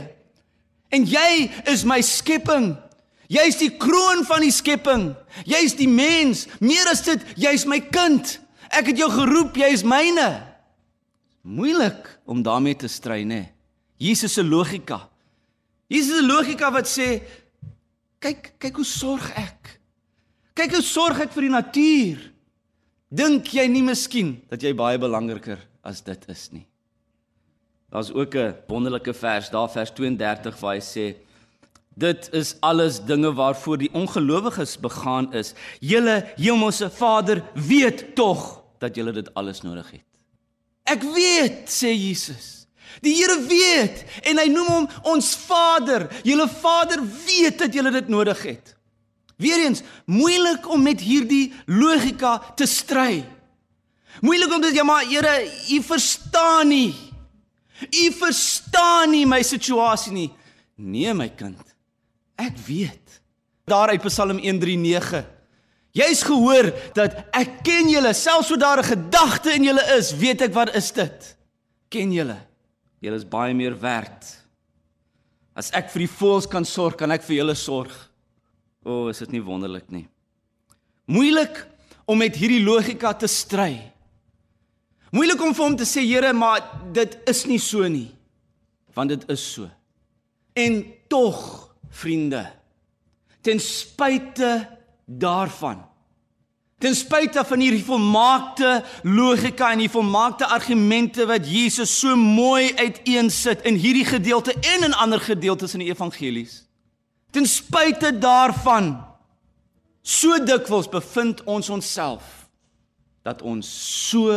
en 0.94 1.06
jy 1.08 1.50
is 1.72 1.84
my 1.84 2.00
skepping 2.04 2.74
Jy's 3.32 3.58
die 3.58 3.72
kroon 3.74 4.22
van 4.26 4.44
die 4.44 4.54
skepping. 4.54 5.10
Jy's 5.48 5.74
die 5.78 5.90
mens. 5.90 6.46
Meer 6.62 6.86
as 6.92 7.02
dit, 7.06 7.22
jy's 7.38 7.66
my 7.66 7.80
kind. 7.90 8.36
Ek 8.70 8.92
het 8.92 9.00
jou 9.00 9.08
geroep, 9.10 9.58
jy's 9.58 9.82
myne. 9.86 10.28
Moeilik 11.46 12.06
om 12.26 12.42
daarmee 12.46 12.78
te 12.78 12.90
stry, 12.90 13.22
nê? 13.26 13.44
Jesus 13.98 14.34
se 14.36 14.44
logika. 14.46 15.06
Jesus 15.90 16.20
se 16.20 16.26
logika 16.26 16.70
wat 16.74 16.90
sê 16.90 17.20
kyk, 18.22 18.56
kyk 18.62 18.80
hoe 18.82 18.86
sorg 18.86 19.26
ek. 19.38 19.74
Kyk 20.56 20.78
hoe 20.78 20.86
sorg 20.86 21.22
ek 21.26 21.34
vir 21.34 21.46
die 21.46 21.54
natuur. 21.54 22.24
Dink 23.16 23.52
jy 23.54 23.66
nie 23.70 23.84
miskien 23.86 24.36
dat 24.50 24.62
jy 24.62 24.74
baie 24.76 24.98
belangriker 24.98 25.60
as 25.86 26.02
dit 26.06 26.26
is 26.30 26.48
nie? 26.54 26.66
Daar's 27.90 28.12
ook 28.12 28.34
'n 28.34 28.54
wonderlike 28.66 29.14
vers, 29.14 29.50
daar 29.50 29.70
vers 29.70 29.90
32 29.90 30.60
waar 30.60 30.74
hy 30.74 30.80
sê 30.80 31.26
Dit 31.96 32.28
is 32.32 32.56
alles 32.60 32.98
dinge 33.08 33.32
waarvoor 33.32 33.78
die 33.78 33.92
ongelowiges 33.92 34.74
begaan 34.78 35.32
is. 35.32 35.54
Julle 35.80 36.32
hemelse 36.36 36.90
Vader 36.90 37.40
weet 37.54 38.14
tog 38.14 38.64
dat 38.78 38.94
julle 38.94 39.12
dit 39.12 39.34
alles 39.34 39.62
nodig 39.64 39.90
het. 39.90 40.04
Ek 40.84 41.02
weet, 41.02 41.64
sê 41.72 41.94
Jesus. 41.96 42.68
Die 43.00 43.14
Here 43.16 43.38
weet 43.48 44.04
en 44.28 44.36
hy 44.36 44.44
noem 44.52 44.68
hom 44.74 44.90
ons 45.08 45.32
Vader. 45.48 46.04
Julle 46.20 46.48
Vader 46.48 47.00
weet 47.00 47.64
dat 47.64 47.72
julle 47.72 47.94
dit 47.96 48.12
nodig 48.12 48.44
het. 48.44 48.76
Weereens, 49.40 49.80
moeilik 50.04 50.68
om 50.68 50.84
met 50.84 51.00
hierdie 51.00 51.48
logika 51.64 52.36
te 52.60 52.68
stry. 52.68 53.24
Moeilik 54.20 54.52
om 54.52 54.60
dit 54.68 54.76
ja 54.76 54.84
maar 54.84 55.08
Here, 55.08 55.48
u 55.72 55.82
verstaan 55.82 56.68
nie. 56.68 56.92
U 57.84 58.04
verstaan 58.18 59.10
nie 59.12 59.26
my 59.28 59.42
situasie 59.44 60.12
nie. 60.12 60.30
Nee 60.76 61.12
my 61.14 61.28
kind. 61.28 61.60
Ek 62.36 62.56
weet. 62.66 63.20
Daar 63.66 63.92
uit 63.92 64.04
Psalm 64.06 64.38
139. 64.38 65.24
Jy's 65.96 66.20
gehoor 66.28 66.68
dat 66.96 67.16
ek 67.36 67.62
ken 67.64 67.88
julle, 67.88 68.12
selfs 68.12 68.50
so 68.52 68.56
daar 68.56 68.80
'n 68.80 68.90
gedagte 68.92 69.54
in 69.54 69.64
julle 69.64 69.84
is, 69.96 70.12
weet 70.12 70.42
ek 70.42 70.52
wat 70.52 70.74
is 70.76 70.92
dit? 70.92 71.36
Ken 71.88 72.12
julle. 72.12 72.36
Julle 73.00 73.16
is 73.16 73.24
baie 73.24 73.54
meer 73.54 73.80
werd. 73.80 74.36
As 75.56 75.70
ek 75.72 75.88
vir 75.90 76.04
die 76.04 76.14
voëls 76.18 76.46
kan 76.46 76.64
sorg, 76.64 76.96
kan 76.96 77.10
ek 77.10 77.22
vir 77.22 77.36
julle 77.36 77.54
sorg. 77.54 77.92
O, 78.84 78.90
oh, 78.90 79.08
is 79.08 79.18
dit 79.18 79.32
nie 79.32 79.40
wonderlik 79.40 79.90
nie? 79.90 80.06
Moeilik 81.06 81.66
om 82.04 82.18
met 82.18 82.36
hierdie 82.36 82.62
logika 82.62 83.12
te 83.14 83.26
stry. 83.26 83.92
Moeilik 85.16 85.40
om 85.40 85.54
vir 85.56 85.64
hom 85.64 85.76
te 85.78 85.86
sê, 85.88 86.04
Here, 86.04 86.34
maar 86.36 86.60
dit 86.92 87.16
is 87.30 87.46
nie 87.48 87.60
so 87.62 87.88
nie. 87.88 88.10
Want 88.96 89.14
dit 89.14 89.24
is 89.32 89.42
so. 89.54 89.68
En 90.56 90.82
tog 91.08 91.38
vriende. 91.88 92.42
Ten 93.40 93.60
spyte 93.62 94.50
daarvan. 95.06 95.84
Ten 96.78 96.92
spyte 96.96 97.44
van 97.48 97.62
hierdie 97.64 97.84
volmaakte 97.84 98.82
logika 99.08 99.70
en 99.72 99.80
die 99.80 99.92
volmaakte 99.92 100.48
argumente 100.52 101.24
wat 101.28 101.48
Jesus 101.48 101.94
so 102.02 102.16
mooi 102.20 102.74
uiteensit 102.76 103.64
in 103.64 103.78
hierdie 103.80 104.04
gedeelte 104.04 104.52
en 104.52 104.84
in 104.90 104.96
ander 105.00 105.20
gedeeltes 105.20 105.72
in 105.72 105.86
die 105.86 105.92
evangelies. 105.94 106.66
Ten 107.32 107.48
spyte 107.48 108.12
daarvan 108.20 108.92
so 110.04 110.36
dikwels 110.44 110.90
bevind 110.92 111.40
ons 111.48 111.72
onsself 111.72 112.44
dat 113.24 113.40
ons 113.42 113.70
so 114.10 114.36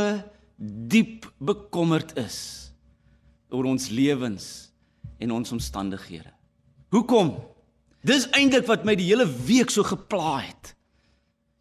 diep 0.59 1.29
bekommerd 1.39 2.17
is 2.19 2.39
oor 3.49 3.69
ons 3.71 3.87
lewens 3.89 4.69
en 5.19 5.31
ons 5.31 5.51
omstandighede. 5.55 6.31
Hoekom? 6.91 7.31
Dis 8.03 8.27
eintlik 8.35 8.67
wat 8.67 8.83
my 8.87 8.95
die 8.99 9.07
hele 9.07 9.27
week 9.47 9.71
so 9.71 9.85
gepla 9.87 10.41
het. 10.43 10.75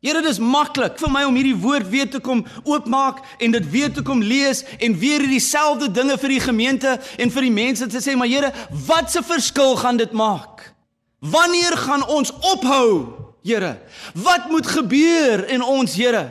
Here, 0.02 0.20
dis 0.22 0.38
maklik 0.38 0.98
vir 1.00 1.10
my 1.10 1.24
om 1.26 1.34
hierdie 1.34 1.56
woord 1.58 1.88
weer 1.90 2.06
te 2.10 2.20
kom 2.22 2.44
oopmaak 2.62 3.18
en 3.42 3.54
dit 3.54 3.64
weer 3.70 3.90
te 3.90 4.04
kom 4.06 4.20
lees 4.22 4.62
en 4.78 4.94
weer 4.98 5.24
dieselfde 5.26 5.88
dinge 5.90 6.14
vir 6.22 6.34
die 6.36 6.44
gemeente 6.44 6.92
en 7.18 7.32
vir 7.34 7.48
die 7.48 7.54
mense 7.54 7.88
te 7.90 8.02
sê, 8.02 8.14
maar 8.14 8.30
Here, 8.30 8.52
wat 8.86 9.10
'n 9.14 9.26
verskil 9.26 9.76
gaan 9.76 9.96
dit 9.96 10.12
maak? 10.12 10.74
Wanneer 11.18 11.76
gaan 11.76 12.06
ons 12.06 12.30
ophou, 12.30 13.14
Here? 13.42 13.78
Wat 14.14 14.50
moet 14.50 14.66
gebeur 14.66 15.48
in 15.48 15.62
ons, 15.62 15.94
Here? 15.94 16.30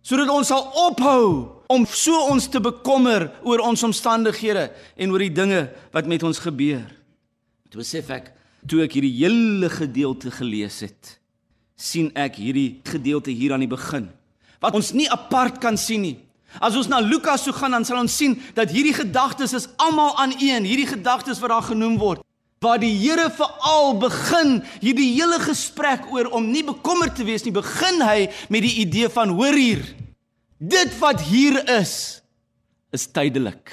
Sodat 0.00 0.28
ons 0.28 0.46
sal 0.46 0.64
ophou 0.88 1.57
om 1.68 1.84
so 1.86 2.16
ons 2.32 2.48
te 2.48 2.60
bekommer 2.64 3.28
oor 3.44 3.62
ons 3.64 3.84
omstandighede 3.84 4.68
en 4.96 5.12
oor 5.12 5.24
die 5.24 5.34
dinge 5.34 5.66
wat 5.92 6.08
met 6.08 6.24
ons 6.24 6.40
gebeur. 6.40 6.86
Toe 7.68 7.82
besef 7.84 8.08
ek 8.14 8.32
toe 8.68 8.82
ek 8.84 8.96
hierdie 8.96 9.14
hele 9.20 9.68
gedeelte 9.70 10.32
gelees 10.34 10.80
het, 10.82 11.18
sien 11.78 12.10
ek 12.18 12.40
hierdie 12.40 12.80
gedeelte 12.88 13.30
hier 13.30 13.54
aan 13.54 13.62
die 13.64 13.70
begin 13.70 14.08
wat 14.58 14.74
ons 14.74 14.90
nie 14.90 15.06
apart 15.10 15.60
kan 15.62 15.76
sien 15.78 16.02
nie. 16.02 16.16
As 16.58 16.76
ons 16.78 16.88
na 16.90 16.98
Lukas 17.04 17.44
toe 17.44 17.52
gaan 17.54 17.76
dan 17.76 17.84
sal 17.86 18.00
ons 18.00 18.14
sien 18.16 18.34
dat 18.56 18.72
hierdie 18.72 18.96
gedagtes 18.96 19.54
is 19.54 19.68
almal 19.78 20.16
aan 20.18 20.32
een, 20.40 20.66
hierdie 20.66 20.88
gedagtes 20.88 21.38
wat 21.42 21.52
daar 21.52 21.68
genoem 21.68 21.98
word. 22.00 22.24
Waar 22.64 22.80
die 22.82 22.90
Here 22.90 23.28
veral 23.30 23.92
begin 24.02 24.56
hierdie 24.82 25.12
hele 25.12 25.38
gesprek 25.44 26.08
oor 26.10 26.32
om 26.34 26.48
nie 26.50 26.64
bekommerd 26.66 27.14
te 27.14 27.26
wees 27.28 27.44
nie, 27.46 27.54
begin 27.54 28.02
hy 28.02 28.26
met 28.50 28.64
die 28.66 28.80
idee 28.82 29.10
van 29.12 29.36
hoor 29.38 29.54
hier. 29.54 29.84
Dit 30.58 30.98
wat 30.98 31.20
hier 31.20 31.62
is 31.78 32.22
is 32.90 33.06
tydelik. 33.06 33.70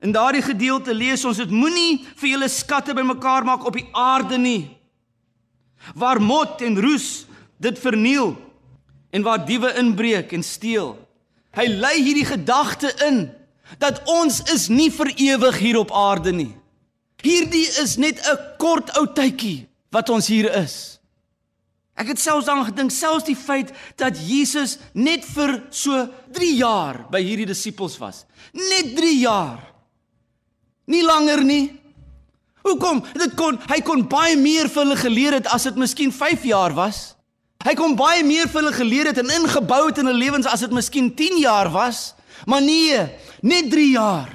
In 0.00 0.12
daardie 0.12 0.42
gedeelte 0.42 0.94
lees 0.94 1.24
ons 1.24 1.38
dit 1.38 1.50
moenie 1.50 2.02
vir 2.16 2.34
julle 2.34 2.48
skatte 2.48 2.94
bymekaar 2.96 3.44
maak 3.44 3.66
op 3.68 3.76
die 3.76 3.86
aarde 3.92 4.38
nie 4.38 4.74
waar 5.92 6.20
mot 6.20 6.62
en 6.64 6.78
roes 6.80 7.26
dit 7.60 7.78
verniel 7.78 8.32
en 9.12 9.22
waar 9.22 9.44
diewe 9.46 9.68
inbreek 9.78 10.32
en 10.32 10.42
steel. 10.42 10.94
Hy 11.54 11.66
lei 11.68 11.98
hierdie 12.00 12.26
gedagte 12.26 12.90
in 13.06 13.26
dat 13.78 14.00
ons 14.10 14.40
is 14.52 14.68
nie 14.72 14.90
vir 14.90 15.12
ewig 15.14 15.60
hier 15.60 15.78
op 15.78 15.92
aarde 15.92 16.32
nie. 16.32 16.52
Hierdie 17.24 17.66
is 17.80 17.96
net 17.96 18.18
'n 18.24 18.38
kort 18.58 18.96
ou 18.98 19.06
tydjie 19.06 19.66
wat 19.90 20.10
ons 20.10 20.26
hier 20.26 20.50
is. 20.64 20.98
Ek 21.94 22.10
het 22.10 22.18
selfs 22.18 22.48
daaraan 22.48 22.66
gedink, 22.72 22.90
selfs 22.90 23.26
die 23.28 23.38
feit 23.38 23.70
dat 24.00 24.18
Jesus 24.18 24.78
net 24.98 25.22
vir 25.34 25.60
so 25.70 26.08
3 26.34 26.50
jaar 26.58 27.04
by 27.12 27.22
hierdie 27.22 27.46
disippels 27.46 27.96
was. 28.02 28.24
Net 28.52 28.96
3 28.98 29.14
jaar. 29.20 29.62
Nie 30.90 31.04
langer 31.06 31.44
nie. 31.46 31.64
Hoekom? 32.64 33.04
Dit 33.14 33.36
kon 33.38 33.60
hy 33.70 33.78
kon 33.86 34.02
baie 34.10 34.36
meer 34.40 34.70
vir 34.72 34.82
hulle 34.82 34.98
geleer 34.98 35.38
het 35.38 35.50
as 35.54 35.68
dit 35.68 35.78
miskien 35.78 36.12
5 36.12 36.48
jaar 36.50 36.74
was. 36.74 37.12
Hy 37.64 37.72
kon 37.78 37.94
baie 37.96 38.24
meer 38.26 38.50
vir 38.50 38.60
hulle 38.60 38.76
geleer 38.76 39.12
het 39.12 39.20
en 39.22 39.32
ingebou 39.32 39.86
het 39.86 40.00
in 40.02 40.10
hulle 40.10 40.20
lewens 40.20 40.48
as 40.50 40.64
dit 40.66 40.74
miskien 40.74 41.12
10 41.16 41.38
jaar 41.44 41.70
was. 41.72 42.12
Maar 42.50 42.64
nee, 42.64 42.98
net 43.46 43.70
3 43.72 43.90
jaar. 43.94 44.32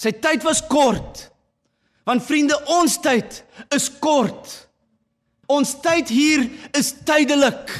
Sy 0.00 0.12
tyd 0.22 0.42
was 0.46 0.64
kort. 0.66 1.28
Want 2.06 2.24
vriende, 2.24 2.56
ons 2.70 2.96
tyd 3.02 3.42
is 3.74 3.90
kort. 4.02 4.65
Ons 5.46 5.76
tyd 5.82 6.10
hier 6.10 6.46
is 6.76 6.92
tydelik. 7.06 7.70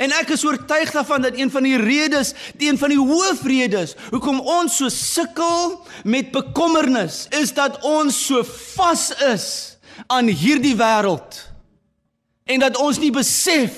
En 0.00 0.10
ek 0.16 0.32
is 0.34 0.42
oortuig 0.46 0.90
daarvan 0.90 1.22
dat 1.22 1.36
een 1.38 1.50
van 1.50 1.62
die 1.62 1.78
redes, 1.78 2.32
een 2.58 2.78
van 2.78 2.90
die 2.90 2.98
hoofredes 2.98 3.94
hoekom 4.10 4.40
ons 4.40 4.80
so 4.80 4.90
sukkel 4.90 5.76
met 6.02 6.32
bekommernis, 6.34 7.26
is 7.30 7.54
dat 7.54 7.78
ons 7.86 8.16
so 8.26 8.42
vas 8.74 9.10
is 9.30 9.46
aan 10.10 10.26
hierdie 10.26 10.74
wêreld. 10.78 11.38
En 12.44 12.60
dat 12.60 12.76
ons 12.76 12.98
nie 12.98 13.12
besef 13.14 13.76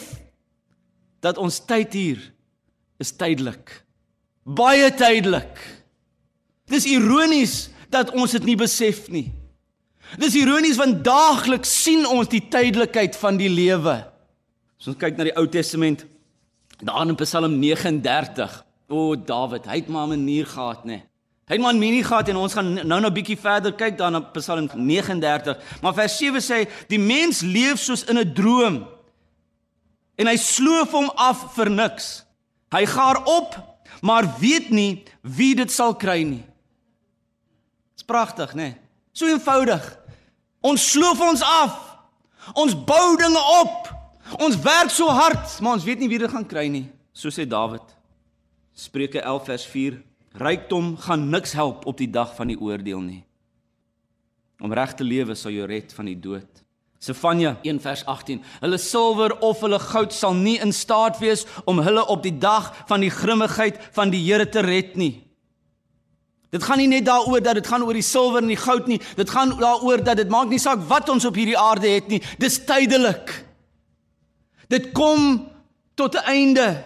dat 1.21 1.39
ons 1.39 1.61
tyd 1.69 1.93
hier 1.93 2.23
is 3.03 3.13
tydelik. 3.13 3.83
Baie 4.47 4.89
tydelik. 4.95 5.59
Dis 6.71 6.87
ironies 6.89 7.67
dat 7.93 8.11
ons 8.15 8.33
dit 8.39 8.47
nie 8.47 8.57
besef 8.59 9.07
nie. 9.13 9.29
Dis 10.15 10.37
ironies 10.39 10.79
want 10.79 11.03
daagliks 11.05 11.73
sien 11.83 12.07
ons 12.07 12.31
die 12.31 12.45
tydelikheid 12.49 13.17
van 13.19 13.37
die 13.41 13.51
lewe. 13.51 13.97
As 14.79 14.87
ons 14.93 14.99
kyk 15.01 15.19
na 15.19 15.27
die 15.29 15.37
Ou 15.37 15.47
Testament, 15.51 16.05
daar 16.79 17.09
in 17.09 17.17
Psalm 17.17 17.59
39. 17.59 18.63
O 18.89 19.17
Dawid, 19.19 19.67
hy 19.67 19.81
het 19.81 19.89
maar 19.89 20.07
'n 20.07 20.15
manier 20.15 20.47
gehad, 20.47 20.85
nê. 20.85 20.87
Nee. 20.87 21.03
Hy 21.47 21.55
het 21.55 21.63
maar 21.63 21.75
'n 21.75 21.79
manier 21.79 22.05
gehad 22.05 22.29
en 22.29 22.37
ons 22.37 22.55
gaan 22.55 22.87
nou 22.87 23.01
nou 23.01 23.13
bietjie 23.13 23.39
verder 23.39 23.73
kyk 23.73 23.99
daarna 23.99 24.21
Psalm 24.21 24.69
39. 24.75 25.59
Maar 25.83 25.95
vers 25.95 26.17
7 26.19 26.43
sê 26.43 26.71
die 26.89 26.99
mens 26.99 27.41
leef 27.41 27.79
soos 27.79 28.05
in 28.05 28.19
'n 28.19 28.33
droom. 28.33 28.87
En 30.17 30.27
hy 30.27 30.37
sloof 30.37 30.91
hom 30.91 31.11
af 31.15 31.55
vir 31.55 31.71
niks. 31.71 32.25
Hy 32.71 32.87
gaar 32.87 33.25
op, 33.25 33.79
maar 34.01 34.35
weet 34.39 34.71
nie 34.71 35.05
wie 35.21 35.55
dit 35.55 35.71
sal 35.71 35.95
kry 35.95 36.23
nie. 36.23 36.45
Dit's 37.95 38.05
pragtig, 38.05 38.55
nê. 38.55 38.57
Nee. 38.57 38.86
So 39.17 39.25
eenvoudig. 39.25 39.85
Ons 40.61 40.91
sloof 40.93 41.21
ons 41.25 41.43
af. 41.43 41.77
Ons 42.55 42.75
bou 42.77 43.17
dinge 43.17 43.41
op. 43.63 43.89
Ons 44.43 44.59
werk 44.61 44.91
so 44.93 45.09
hard, 45.09 45.61
maar 45.63 45.79
ons 45.79 45.87
weet 45.87 46.03
nie 46.03 46.11
wie 46.11 46.21
dit 46.21 46.31
gaan 46.31 46.45
kry 46.49 46.67
nie, 46.69 46.89
so 47.15 47.31
sê 47.33 47.47
Dawid. 47.49 47.85
Spreuke 48.77 49.23
11 49.23 49.47
vers 49.47 49.65
4: 49.71 49.97
Rykdom 50.43 50.97
gaan 51.07 51.29
niks 51.31 51.55
help 51.57 51.87
op 51.87 51.97
die 51.97 52.11
dag 52.11 52.35
van 52.37 52.51
die 52.51 52.59
oordeel 52.61 53.01
nie. 53.01 53.23
Om 54.61 54.75
reg 54.75 54.93
te 54.99 55.07
lewe 55.07 55.37
sal 55.39 55.55
jou 55.55 55.69
red 55.69 55.95
van 55.97 56.11
die 56.11 56.19
dood. 56.19 56.65
Sefanja 57.01 57.55
1 57.63 57.81
vers 57.81 58.03
18: 58.05 58.43
Hulle 58.61 58.81
silwer 58.83 59.37
of 59.47 59.63
hulle 59.65 59.79
goud 59.81 60.13
sal 60.13 60.35
nie 60.37 60.59
in 60.61 60.75
staat 60.77 61.21
wees 61.23 61.47
om 61.65 61.81
hulle 61.81 62.05
op 62.13 62.25
die 62.27 62.35
dag 62.37 62.73
van 62.91 63.05
die 63.05 63.13
grimmigheid 63.13 63.81
van 63.97 64.13
die 64.13 64.25
Here 64.27 64.49
te 64.49 64.65
red 64.67 64.97
nie. 64.97 65.26
Dit 66.57 66.65
gaan 66.65 66.81
nie 66.81 66.89
net 66.89 67.05
daaroor 67.05 67.43
dat 67.45 67.59
dit 67.59 67.67
gaan 67.69 67.85
oor 67.85 67.97
die 67.97 68.05
silwer 68.05 68.41
en 68.41 68.49
die 68.49 68.57
goud 68.57 68.87
nie. 68.89 68.97
Dit 69.19 69.29
gaan 69.31 69.53
daaroor 69.61 70.01
dat 70.05 70.17
dit 70.17 70.31
maak 70.33 70.49
nie 70.49 70.61
saak 70.63 70.87
wat 70.89 71.11
ons 71.13 71.27
op 71.29 71.37
hierdie 71.37 71.59
aarde 71.59 71.91
het 71.93 72.09
nie. 72.09 72.23
Dis 72.41 72.57
tydelik. 72.65 73.35
Dit 74.73 74.95
kom 74.97 75.45
tot 75.95 76.17
'n 76.17 76.25
einde. 76.25 76.83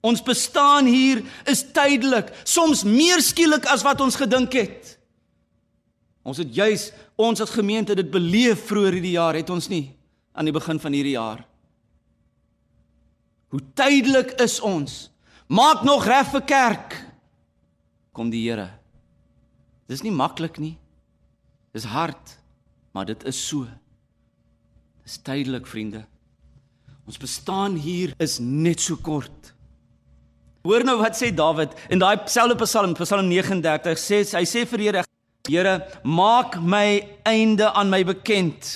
Ons 0.00 0.22
bestaan 0.22 0.86
hier 0.86 1.22
is 1.44 1.64
tydelik, 1.72 2.28
soms 2.44 2.84
meer 2.84 3.22
skielik 3.22 3.66
as 3.66 3.82
wat 3.82 4.00
ons 4.00 4.16
gedink 4.16 4.52
het. 4.52 4.98
Ons 6.22 6.38
het 6.38 6.54
juis 6.54 6.92
ons 7.16 7.40
as 7.40 7.50
gemeente 7.50 7.94
dit 7.94 8.10
beleef 8.10 8.66
vroeër 8.68 8.92
hierdie 8.92 9.16
jaar, 9.16 9.34
het 9.34 9.50
ons 9.50 9.68
nie 9.68 9.96
aan 10.32 10.44
die 10.44 10.54
begin 10.54 10.78
van 10.80 10.92
hierdie 10.92 11.16
jaar. 11.16 11.44
Hoe 13.48 13.60
tydelik 13.74 14.36
is 14.40 14.60
ons? 14.60 15.10
Maak 15.46 15.82
nog 15.82 16.04
reg 16.04 16.30
vir 16.30 16.42
kerk. 16.42 17.07
Kom 18.18 18.32
die 18.34 18.42
Here. 18.48 18.66
Dis 19.86 20.02
nie 20.02 20.10
maklik 20.10 20.56
nie. 20.58 20.74
Dis 21.70 21.84
hard, 21.86 22.32
maar 22.90 23.06
dit 23.06 23.22
is 23.30 23.38
so. 23.38 23.68
Dis 25.06 25.20
tydelik, 25.22 25.68
vriende. 25.70 26.00
Ons 27.06 27.20
bestaan 27.22 27.76
hier 27.78 28.10
is 28.18 28.40
net 28.42 28.82
so 28.82 28.98
kort. 28.98 29.52
Hoor 30.66 30.82
nou 30.84 30.96
wat 30.98 31.14
sê 31.16 31.30
Dawid 31.30 31.76
in 31.94 32.02
daai 32.02 32.26
selfde 32.28 32.58
Psalm, 32.64 32.96
Psalm 32.98 33.30
39 33.30 33.94
sê 34.02 34.18
hy 34.34 34.42
sê 34.50 34.64
vir 34.66 34.82
die 34.82 34.88
Here, 34.90 35.04
Here, 35.48 35.74
maak 36.02 36.58
my 36.60 36.98
einde 37.24 37.70
aan 37.70 37.88
my 37.88 38.02
bekend. 38.04 38.72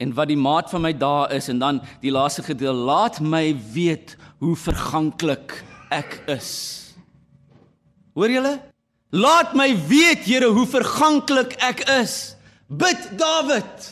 En 0.00 0.14
wat 0.16 0.30
die 0.30 0.38
maat 0.38 0.70
van 0.70 0.86
my 0.86 0.94
dae 0.96 1.26
is 1.36 1.50
en 1.50 1.58
dan 1.60 1.82
die 2.00 2.14
laaste 2.14 2.46
gedeelte, 2.46 2.86
laat 2.86 3.18
my 3.20 3.50
weet 3.74 4.14
hoe 4.38 4.54
verganklik 4.56 5.58
ek 5.92 6.22
is. 6.38 6.79
Hoor 8.14 8.32
julle? 8.32 8.54
Laat 9.10 9.56
my 9.58 9.72
weet, 9.88 10.26
Here, 10.26 10.50
hoe 10.54 10.66
verganklik 10.70 11.56
ek 11.62 11.82
is. 11.98 12.36
Bid 12.70 13.18
Dawid. 13.18 13.90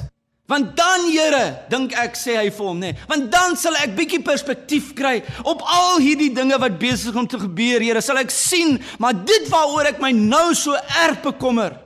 Want 0.48 0.76
dan 0.78 1.10
Here, 1.10 1.66
dink 1.68 1.92
ek 1.98 2.16
sê 2.16 2.38
hy 2.38 2.48
vir 2.54 2.68
hom 2.70 2.78
nê, 2.80 2.94
nee, 2.94 3.06
want 3.10 3.26
dan 3.28 3.56
sal 3.60 3.76
ek 3.82 3.92
bietjie 3.98 4.22
perspektief 4.24 4.94
kry 4.96 5.18
op 5.44 5.60
al 5.60 5.98
hierdie 6.00 6.30
dinge 6.32 6.56
wat 6.62 6.78
besig 6.80 7.16
om 7.20 7.28
te 7.28 7.36
gebeur, 7.42 7.84
Here, 7.84 8.00
sal 8.00 8.22
ek 8.22 8.32
sien, 8.32 8.78
maar 8.96 9.12
dit 9.12 9.50
waaroor 9.52 9.90
ek 9.90 10.00
my 10.00 10.14
nou 10.16 10.54
so 10.56 10.72
erg 11.02 11.20
bekommer, 11.26 11.76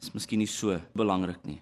is 0.00 0.14
miskien 0.14 0.40
nie 0.40 0.48
so 0.48 0.78
belangrik 0.96 1.42
nie. 1.44 1.60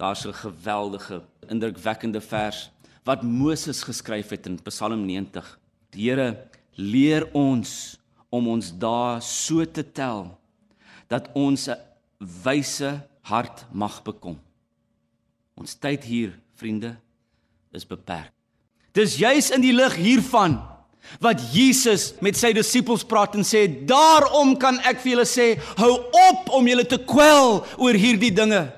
Daar's 0.00 0.26
'n 0.26 0.34
geweldige, 0.34 1.22
indrukwekkende 1.46 2.20
vers 2.20 2.70
wat 3.04 3.22
Moses 3.22 3.84
geskryf 3.84 4.30
het 4.30 4.46
in 4.46 4.58
Psalm 4.64 5.06
90. 5.06 5.58
Die 5.92 6.10
Here 6.10 6.48
leer 6.74 7.28
ons 7.32 7.98
om 8.34 8.50
ons 8.56 8.72
dae 8.82 9.20
so 9.22 9.64
te 9.64 9.84
tel 9.86 10.26
dat 11.12 11.30
ons 11.38 11.68
'n 11.68 11.78
wyse 12.44 12.90
hart 13.22 13.64
mag 13.72 14.02
bekom. 14.02 14.38
Ons 15.56 15.74
tyd 15.74 16.04
hier, 16.04 16.32
vriende, 16.56 16.96
is 17.72 17.86
beperk. 17.86 18.32
Dis 18.92 19.16
juis 19.18 19.50
in 19.50 19.60
die 19.60 19.74
lig 19.74 19.94
hiervan 19.94 20.62
wat 21.20 21.40
Jesus 21.52 22.14
met 22.20 22.36
sy 22.36 22.52
disippels 22.52 23.04
praat 23.04 23.34
en 23.34 23.44
sê: 23.44 23.66
"Daarom 23.86 24.56
kan 24.56 24.78
ek 24.80 25.00
vir 25.00 25.12
julle 25.12 25.26
sê, 25.26 25.60
hou 25.76 25.92
op 26.30 26.50
om 26.50 26.66
julle 26.66 26.86
te 26.86 26.98
kwel 26.98 27.66
oor 27.76 27.94
hierdie 27.94 28.34
dinge." 28.34 28.72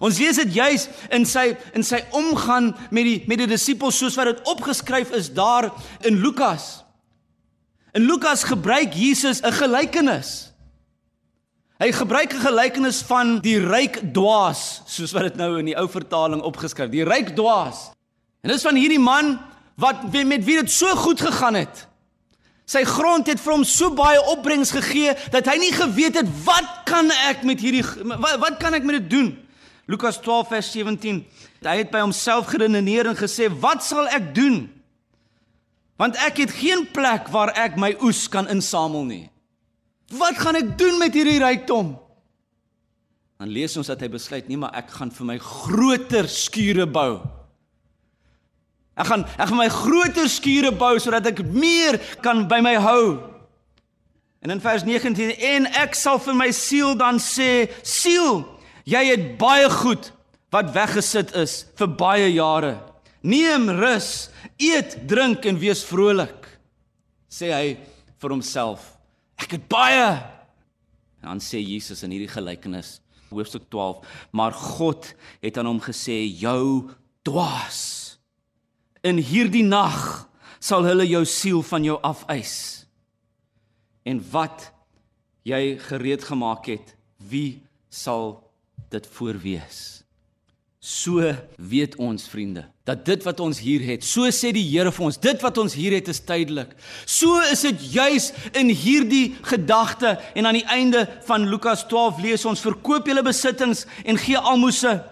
Ons 0.00 0.18
lees 0.18 0.36
dit 0.36 0.54
juis 0.54 0.88
in 1.12 1.26
sy 1.28 1.56
in 1.76 1.84
sy 1.84 2.00
omgang 2.16 2.72
met 2.90 3.04
die 3.04 3.18
met 3.28 3.38
die 3.38 3.50
disippels 3.50 3.98
soos 3.98 4.16
wat 4.16 4.30
dit 4.30 4.48
opgeskryf 4.48 5.12
is 5.12 5.28
daar 5.28 5.70
in 6.08 6.22
Lukas. 6.22 6.82
In 7.92 8.06
Lukas 8.08 8.44
gebruik 8.44 8.94
Jesus 8.94 9.40
'n 9.40 9.52
gelykenis. 9.52 10.52
Hy 11.78 11.92
gebruik 11.92 12.32
'n 12.32 12.40
gelykenis 12.40 13.02
van 13.02 13.40
die 13.40 13.58
ryk 13.58 14.12
dwaas, 14.12 14.80
soos 14.86 15.12
wat 15.12 15.22
dit 15.22 15.36
nou 15.36 15.58
in 15.58 15.64
die 15.64 15.76
ou 15.76 15.88
vertaling 15.88 16.40
opgeskryf, 16.42 16.90
die 16.90 17.04
ryk 17.04 17.36
dwaas. 17.36 17.90
En 18.40 18.50
dis 18.50 18.62
van 18.62 18.74
hierdie 18.74 18.98
man 18.98 19.38
wat 19.76 20.12
met 20.12 20.44
wie 20.44 20.60
dit 20.60 20.70
so 20.70 20.86
goed 20.86 21.20
gegaan 21.20 21.54
het. 21.54 21.88
Sy 22.64 22.84
grond 22.84 23.26
het 23.26 23.40
vir 23.40 23.52
hom 23.52 23.64
so 23.64 23.90
baie 23.90 24.22
opbrengs 24.30 24.70
gegee 24.70 25.14
dat 25.30 25.46
hy 25.46 25.58
nie 25.58 25.72
geweet 25.72 26.14
het 26.14 26.44
wat 26.44 26.84
kan 26.84 27.10
ek 27.10 27.42
met 27.42 27.60
hierdie 27.60 27.84
wat, 27.84 28.38
wat 28.38 28.56
kan 28.56 28.74
ek 28.74 28.82
met 28.82 29.02
dit 29.02 29.10
doen? 29.10 29.38
Lukas 29.86 30.20
12 30.20 30.48
vers 30.48 30.70
17. 30.72 31.26
Hy 31.62 31.76
het 31.76 31.90
by 31.90 32.00
homself 32.00 32.46
geredeneer 32.46 33.06
en 33.06 33.16
gesê, 33.16 33.50
"Wat 33.60 33.84
sal 33.84 34.08
ek 34.08 34.34
doen? 34.34 34.81
Want 36.02 36.18
ek 36.18 36.40
het 36.42 36.54
geen 36.58 36.88
plek 36.90 37.28
waar 37.30 37.52
ek 37.54 37.76
my 37.78 37.92
oes 38.02 38.24
kan 38.30 38.48
insamel 38.50 39.04
nie. 39.06 39.26
Wat 40.10 40.40
gaan 40.40 40.58
ek 40.58 40.74
doen 40.78 40.98
met 40.98 41.14
hierdie 41.14 41.38
rykdom?" 41.38 41.94
Dan 43.38 43.50
lees 43.50 43.76
ons 43.78 43.86
dat 43.86 44.00
hy 44.00 44.08
besluit, 44.08 44.48
"Nee, 44.48 44.56
maar 44.56 44.74
ek 44.74 44.90
gaan 44.90 45.10
vir 45.10 45.26
my 45.26 45.38
groter 45.38 46.28
skure 46.28 46.86
bou." 46.86 47.22
Ek 48.96 49.06
gaan 49.06 49.24
ek 49.38 49.48
gaan 49.48 49.56
my 49.56 49.68
groter 49.68 50.28
skure 50.28 50.72
bou 50.72 50.98
sodat 50.98 51.26
ek 51.26 51.44
meer 51.44 51.98
kan 52.20 52.48
by 52.48 52.60
my 52.60 52.74
hou. 52.74 53.18
En 54.42 54.50
in 54.50 54.60
vers 54.60 54.84
19 54.84 55.30
en 55.38 55.66
ek 55.66 55.94
sal 55.94 56.18
vir 56.18 56.34
my 56.34 56.50
siel 56.50 56.96
dan 56.98 57.18
sê, 57.18 57.70
siel, 57.82 58.44
jy 58.84 59.04
het 59.06 59.38
baie 59.38 59.70
goed 59.70 60.12
wat 60.50 60.74
weggesit 60.74 61.34
is 61.34 61.64
vir 61.78 61.86
baie 61.86 62.32
jare. 62.34 62.91
Neem 63.22 63.68
rus, 63.78 64.30
eet, 64.58 64.96
drink 65.08 65.46
en 65.46 65.58
wees 65.60 65.84
vrolik. 65.86 66.48
Sê 67.30 67.52
hy 67.54 67.76
vir 68.22 68.34
homself. 68.34 68.84
Ek 69.38 69.56
het 69.56 69.68
baie. 69.70 70.08
En 71.22 71.34
dan 71.34 71.42
sê 71.42 71.62
Jesus 71.62 72.02
in 72.02 72.14
hierdie 72.14 72.30
gelykenis, 72.30 72.96
hoofstuk 73.30 73.68
12, 73.70 74.02
maar 74.34 74.52
God 74.52 75.14
het 75.40 75.58
aan 75.58 75.70
hom 75.70 75.80
gesê, 75.82 76.24
jou 76.26 76.90
dwaas 77.24 78.02
In 79.02 79.18
hierdie 79.18 79.64
nag 79.66 80.28
sal 80.62 80.86
hulle 80.86 81.04
jou 81.10 81.24
siel 81.26 81.62
van 81.66 81.82
jou 81.82 81.98
afeis. 82.06 82.86
En 84.06 84.22
wat 84.30 84.68
jy 85.46 85.74
gereed 85.88 86.22
gemaak 86.22 86.70
het, 86.70 86.94
wie 87.18 87.62
sal 87.90 88.38
dit 88.94 89.06
voorwees? 89.16 90.01
So 90.82 91.22
weet 91.62 91.94
ons 92.02 92.26
vriende 92.26 92.66
dat 92.82 93.04
dit 93.06 93.22
wat 93.22 93.38
ons 93.38 93.60
hier 93.62 93.78
het, 93.86 94.02
so 94.02 94.26
sê 94.34 94.50
die 94.50 94.64
Here 94.66 94.90
vir 94.90 95.04
ons, 95.06 95.18
dit 95.22 95.44
wat 95.44 95.58
ons 95.62 95.76
hier 95.78 95.94
het 95.94 96.08
is 96.10 96.18
tydelik. 96.26 96.72
So 97.06 97.38
is 97.46 97.62
dit 97.62 97.84
juis 97.94 98.32
in 98.58 98.72
hierdie 98.74 99.36
gedagte 99.46 100.16
en 100.34 100.50
aan 100.50 100.58
die 100.58 100.66
einde 100.66 101.04
van 101.28 101.46
Lukas 101.46 101.86
12 101.86 102.18
lees 102.24 102.46
ons 102.50 102.64
verkoop 102.66 103.06
julle 103.06 103.22
besittings 103.22 103.84
en 104.02 104.18
gee 104.18 104.40
almoses 104.40 105.04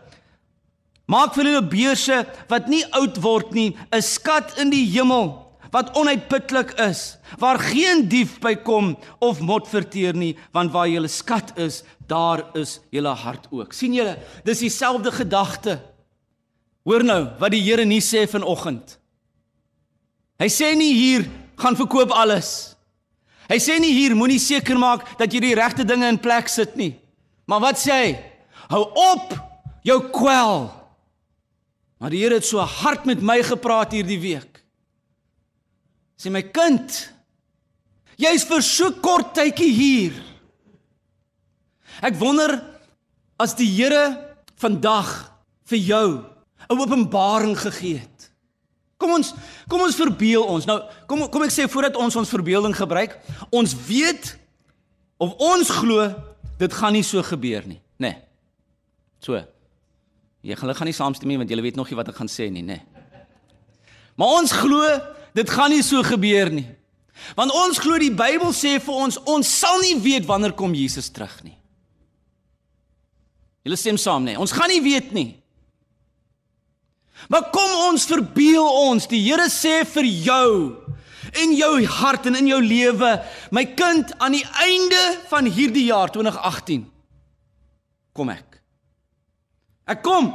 Maak 1.10 1.34
vir 1.34 1.48
hulle 1.48 1.62
beurse 1.66 2.20
wat 2.50 2.68
nie 2.70 2.84
oud 2.94 3.16
word 3.22 3.54
nie, 3.56 3.74
'n 3.90 4.02
skat 4.02 4.58
in 4.62 4.70
die 4.70 4.86
hemel 4.94 5.39
wat 5.70 5.92
onuitputlik 5.98 6.72
is, 6.82 7.18
waar 7.38 7.58
geen 7.62 8.06
dief 8.10 8.38
by 8.42 8.54
kom 8.66 8.96
of 9.22 9.40
mot 9.40 9.68
verteer 9.68 10.16
nie, 10.16 10.34
want 10.54 10.72
waar 10.74 10.88
julle 10.90 11.10
skat 11.10 11.52
is, 11.58 11.82
daar 12.10 12.42
is 12.58 12.78
julle 12.90 13.14
hart 13.14 13.46
ook. 13.50 13.72
sien 13.72 13.94
julle, 13.94 14.16
dis 14.44 14.58
dieselfde 14.58 15.12
gedagte. 15.12 15.78
Hoor 16.84 17.04
nou 17.04 17.22
wat 17.38 17.52
die 17.52 17.62
Here 17.62 17.84
nie 17.84 18.00
sê 18.00 18.26
vanoggend. 18.26 18.96
Hy 20.40 20.48
sê 20.48 20.72
nie 20.74 20.94
hier 20.96 21.26
gaan 21.60 21.76
verkoop 21.76 22.10
alles. 22.16 22.74
Hy 23.50 23.58
sê 23.60 23.78
nie 23.82 23.92
hier 23.92 24.14
moenie 24.16 24.40
seker 24.40 24.78
maak 24.78 25.04
dat 25.18 25.32
jy 25.32 25.42
die 25.44 25.56
regte 25.58 25.84
dinge 25.84 26.08
in 26.08 26.18
plek 26.22 26.48
sit 26.48 26.76
nie. 26.80 26.94
Maar 27.50 27.60
wat 27.68 27.80
sê 27.82 27.96
hy? 27.98 28.10
Hou 28.70 28.84
op 28.94 29.34
jou 29.84 29.98
kwel. 30.14 30.70
Maar 32.00 32.14
die 32.14 32.22
Here 32.22 32.38
het 32.38 32.46
so 32.48 32.62
hard 32.62 33.04
met 33.04 33.20
my 33.20 33.40
gepraat 33.44 33.92
hierdie 33.92 34.20
week. 34.22 34.49
Sê 36.20 36.28
my 36.28 36.42
kind, 36.52 36.92
jy's 38.20 38.44
vir 38.44 38.60
so 38.60 38.90
kort 39.00 39.32
tydjie 39.38 39.70
hier. 39.72 40.18
Ek 42.04 42.18
wonder 42.20 42.58
as 43.40 43.54
die 43.56 43.68
Here 43.72 44.36
vandag 44.60 45.08
vir 45.70 45.80
jou 45.80 46.08
'n 46.68 46.76
openbaring 46.76 47.56
gegee 47.56 48.04
het. 48.04 48.30
Kom 48.98 49.12
ons 49.16 49.32
kom 49.66 49.80
ons 49.80 49.96
verbeel 49.96 50.44
ons. 50.44 50.66
Nou 50.66 50.82
kom 51.06 51.28
kom 51.30 51.42
ek 51.42 51.50
sê 51.50 51.64
voordat 51.68 51.96
ons 51.96 52.16
ons 52.16 52.28
verbeelding 52.28 52.76
gebruik, 52.76 53.16
ons 53.50 53.74
weet 53.88 54.36
of 55.18 55.32
ons 55.38 55.70
glo 55.70 56.14
dit 56.58 56.72
gaan 56.72 56.92
nie 56.92 57.02
so 57.02 57.22
gebeur 57.22 57.66
nie, 57.66 57.80
nê. 57.96 58.12
Nee. 58.12 58.16
So. 59.20 59.40
Jy 60.42 60.54
gaan 60.54 60.68
hulle 60.68 60.74
gaan 60.74 60.86
nie 60.86 60.96
saamstem 60.96 61.28
nie 61.28 61.36
want 61.36 61.50
jy 61.50 61.60
weet 61.60 61.76
nog 61.76 61.88
nie 61.88 61.96
wat 61.96 62.08
ek 62.08 62.16
gaan 62.16 62.28
sê 62.28 62.50
nie, 62.50 62.62
nê. 62.62 62.80
Maar 64.16 64.28
ons 64.28 64.52
glo 64.52 65.00
dit 65.36 65.50
gaan 65.50 65.70
nie 65.70 65.82
so 65.86 66.02
gebeur 66.06 66.50
nie. 66.54 66.66
Want 67.36 67.52
ons 67.52 67.78
glo 67.82 67.98
die 68.00 68.12
Bybel 68.14 68.52
sê 68.56 68.78
vir 68.80 69.00
ons 69.04 69.18
ons 69.28 69.46
sal 69.60 69.82
nie 69.84 69.98
weet 70.00 70.28
wanneer 70.28 70.56
kom 70.56 70.74
Jesus 70.74 71.10
terug 71.12 71.34
nie. 71.44 71.56
Julle 73.66 73.76
stem 73.76 73.98
saam 74.00 74.24
nê. 74.24 74.38
Ons 74.40 74.54
gaan 74.56 74.72
nie 74.72 74.80
weet 74.82 75.12
nie. 75.12 75.34
Maar 77.28 77.50
kom 77.52 77.72
ons 77.90 78.06
verbeel 78.08 78.64
ons, 78.64 79.04
die 79.10 79.20
Here 79.20 79.50
sê 79.52 79.82
vir 79.84 80.08
jou 80.08 80.50
in 81.38 81.52
jou 81.54 81.74
hart 82.00 82.26
en 82.26 82.38
in 82.40 82.48
jou 82.48 82.58
lewe, 82.64 83.10
my 83.54 83.64
kind, 83.78 84.08
aan 84.18 84.34
die 84.34 84.46
einde 84.64 85.02
van 85.30 85.46
hierdie 85.46 85.86
jaar 85.90 86.10
2018 86.10 86.86
kom 88.16 88.32
ek. 88.32 88.58
Ek 89.90 90.02
kom. 90.02 90.32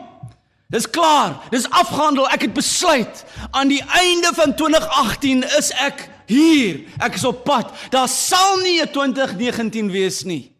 Dis 0.73 0.89
klaar. 0.89 1.37
Dis 1.53 1.69
afgehandel. 1.69 2.27
Ek 2.33 2.47
het 2.47 2.53
besluit 2.55 3.23
aan 3.51 3.69
die 3.69 3.83
einde 3.83 4.31
van 4.33 4.55
2018 4.57 5.43
is 5.59 5.71
ek 5.85 6.07
hier. 6.29 6.81
Ek 6.97 7.17
is 7.19 7.25
op 7.27 7.43
pad. 7.45 7.71
Daar 7.93 8.09
sal 8.09 8.57
nie 8.63 8.81
'n 8.81 8.91
2019 8.91 9.91
wees 9.91 10.23
nie. 10.23 10.51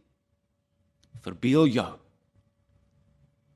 Verbeel 1.22 1.65
jou. 1.68 1.94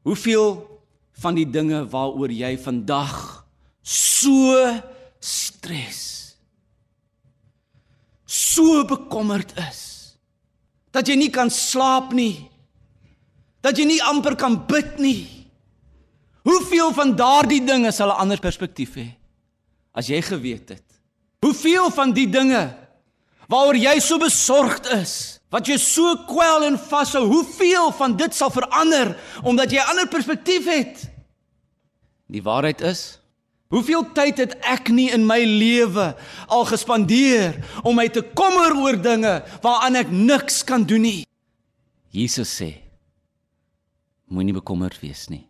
Hoeveel 0.01 0.79
van 1.21 1.35
die 1.35 1.49
dinge 1.49 1.85
waaroor 1.89 2.31
jy 2.31 2.57
vandag 2.57 3.45
so 3.81 4.81
stres 5.19 6.35
so 8.25 8.85
bekommerd 8.85 9.51
is 9.69 10.15
dat 10.91 11.07
jy 11.07 11.15
nie 11.15 11.29
kan 11.29 11.49
slaap 11.49 12.13
nie 12.13 12.49
dat 13.61 13.77
jy 13.77 13.85
nie 13.89 13.99
amper 14.03 14.37
kan 14.39 14.55
bid 14.69 14.99
nie. 15.03 15.38
Hoeveel 16.43 16.93
van 16.95 17.15
daardie 17.15 17.63
dinge 17.65 17.91
sal 17.91 18.09
'n 18.09 18.21
ander 18.23 18.39
perspektief 18.39 18.95
hê 18.95 19.07
as 19.91 20.07
jy 20.07 20.21
geweet 20.21 20.69
het? 20.69 20.87
Hoeveel 21.41 21.91
van 21.91 22.13
die 22.13 22.29
dinge 22.29 22.75
waaroor 23.47 23.75
jy 23.75 23.99
so 23.99 24.17
besorgd 24.17 24.85
is, 24.93 25.39
wat 25.49 25.67
jy 25.67 25.77
so 25.77 26.15
kwel 26.29 26.63
en 26.63 26.77
vashou, 26.77 27.25
hoeveel 27.25 27.91
van 27.91 28.15
dit 28.15 28.35
sal 28.35 28.49
verander 28.49 29.17
omdat 29.43 29.71
jy 29.71 29.79
'n 29.79 29.89
ander 29.89 30.07
perspektief 30.07 30.65
het? 30.65 31.09
Die 32.27 32.43
waarheid 32.43 32.81
is, 32.81 33.19
hoeveel 33.67 34.11
tyd 34.13 34.37
het 34.37 34.53
ek 34.61 34.89
nie 34.89 35.09
in 35.11 35.25
my 35.25 35.43
lewe 35.43 36.15
al 36.47 36.65
gespandeer 36.65 37.57
om 37.83 37.95
my 37.95 38.07
te 38.07 38.21
kommer 38.21 38.75
oor 38.77 39.01
dinge 39.01 39.43
waaraan 39.61 39.95
ek 39.95 40.11
niks 40.11 40.63
kan 40.63 40.83
doen 40.83 41.01
nie? 41.01 41.25
Jesus 42.11 42.61
sê 42.61 42.89
Moenie 44.29 44.53
bekommerd 44.53 44.99
wees 45.01 45.27
nie. 45.27 45.48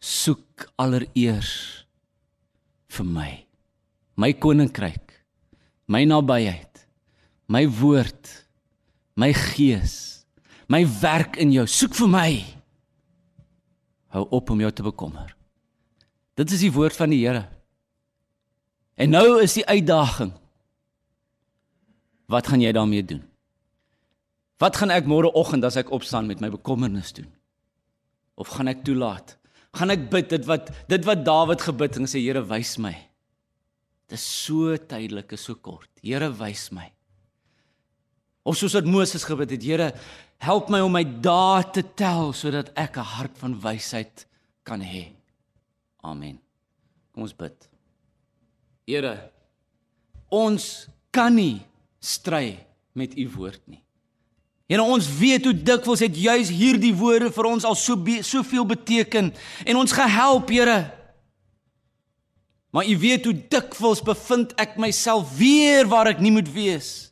Soek 0.00 0.68
allereers 0.80 1.52
vir 2.90 3.06
my. 3.06 3.30
My 4.20 4.32
koninkryk, 4.36 5.14
my 5.88 6.02
nabyheid, 6.08 6.84
my 7.48 7.64
woord, 7.80 8.32
my 9.16 9.30
gees, 9.36 10.24
my 10.68 10.82
werk 11.00 11.38
in 11.40 11.52
jou. 11.54 11.66
Soek 11.68 11.96
vir 12.00 12.10
my. 12.10 12.30
Hou 14.12 14.26
op 14.36 14.50
om 14.50 14.60
jou 14.60 14.72
te 14.74 14.84
bekommer. 14.84 15.32
Dit 16.36 16.52
is 16.56 16.64
die 16.64 16.72
woord 16.74 16.96
van 16.96 17.12
die 17.12 17.22
Here. 17.22 17.46
En 19.00 19.12
nou 19.12 19.40
is 19.40 19.54
die 19.56 19.64
uitdaging. 19.64 20.32
Wat 22.30 22.48
gaan 22.48 22.62
jy 22.62 22.72
daarmee 22.76 23.04
doen? 23.04 23.22
Wat 24.60 24.76
gaan 24.76 24.92
ek 24.92 25.08
môre 25.08 25.30
oggend 25.32 25.64
as 25.64 25.78
ek 25.80 25.92
opstaan 25.94 26.28
met 26.28 26.42
my 26.42 26.50
bekommernis 26.52 27.14
doen? 27.16 27.30
of 28.40 28.48
gaan 28.56 28.72
ek 28.72 28.84
toelaat? 28.86 29.36
Gaan 29.78 29.94
ek 29.94 30.08
bid 30.10 30.30
dit 30.32 30.46
wat 30.48 30.70
dit 30.90 31.04
wat 31.06 31.24
Dawid 31.26 31.62
gebid 31.62 32.00
en 32.00 32.08
sê 32.10 32.22
Here 32.22 32.42
wys 32.42 32.76
my. 32.82 32.94
Dit 34.10 34.18
is 34.18 34.26
so 34.26 34.74
tydelik, 34.74 35.36
is 35.36 35.44
so 35.46 35.54
kort. 35.54 35.90
Here 36.02 36.30
wys 36.34 36.70
my. 36.74 36.88
Of 38.42 38.56
soos 38.58 38.74
wat 38.74 38.88
Moses 38.88 39.26
gebid 39.28 39.52
het, 39.54 39.62
Here, 39.62 39.92
help 40.42 40.70
my 40.72 40.80
om 40.82 40.94
my 40.96 41.04
dae 41.04 41.62
te 41.74 41.84
tel 41.84 42.32
sodat 42.32 42.72
ek 42.74 42.96
'n 42.96 43.12
hart 43.14 43.36
van 43.38 43.54
wysheid 43.60 44.26
kan 44.64 44.80
hê. 44.80 45.12
Amen. 46.02 46.40
Kom 47.12 47.22
ons 47.22 47.36
bid. 47.36 47.68
Here, 48.86 49.30
ons 50.30 50.88
kan 51.12 51.34
nie 51.34 51.62
stry 52.00 52.66
met 52.94 53.16
u 53.18 53.28
woord 53.28 53.60
nie. 53.68 53.82
Here 54.70 54.86
ons 54.86 55.08
weet 55.18 55.48
hoe 55.48 55.56
dikwels 55.56 56.04
het 56.04 56.14
juis 56.14 56.52
hierdie 56.54 56.94
woorde 56.94 57.32
vir 57.34 57.48
ons 57.50 57.66
al 57.66 57.74
so 57.74 57.98
be, 57.98 58.20
soveel 58.22 58.68
beteken 58.70 59.32
en 59.66 59.80
ons 59.80 59.94
gehelp, 59.96 60.50
Here. 60.54 60.78
Maar 62.70 62.86
u 62.86 62.98
weet 63.02 63.26
hoe 63.26 63.34
dikwels 63.50 63.98
bevind 64.06 64.54
ek 64.62 64.78
myself 64.78 65.34
weer 65.34 65.90
waar 65.90 66.12
ek 66.12 66.22
nie 66.22 66.30
moet 66.30 66.50
wees 66.54 67.10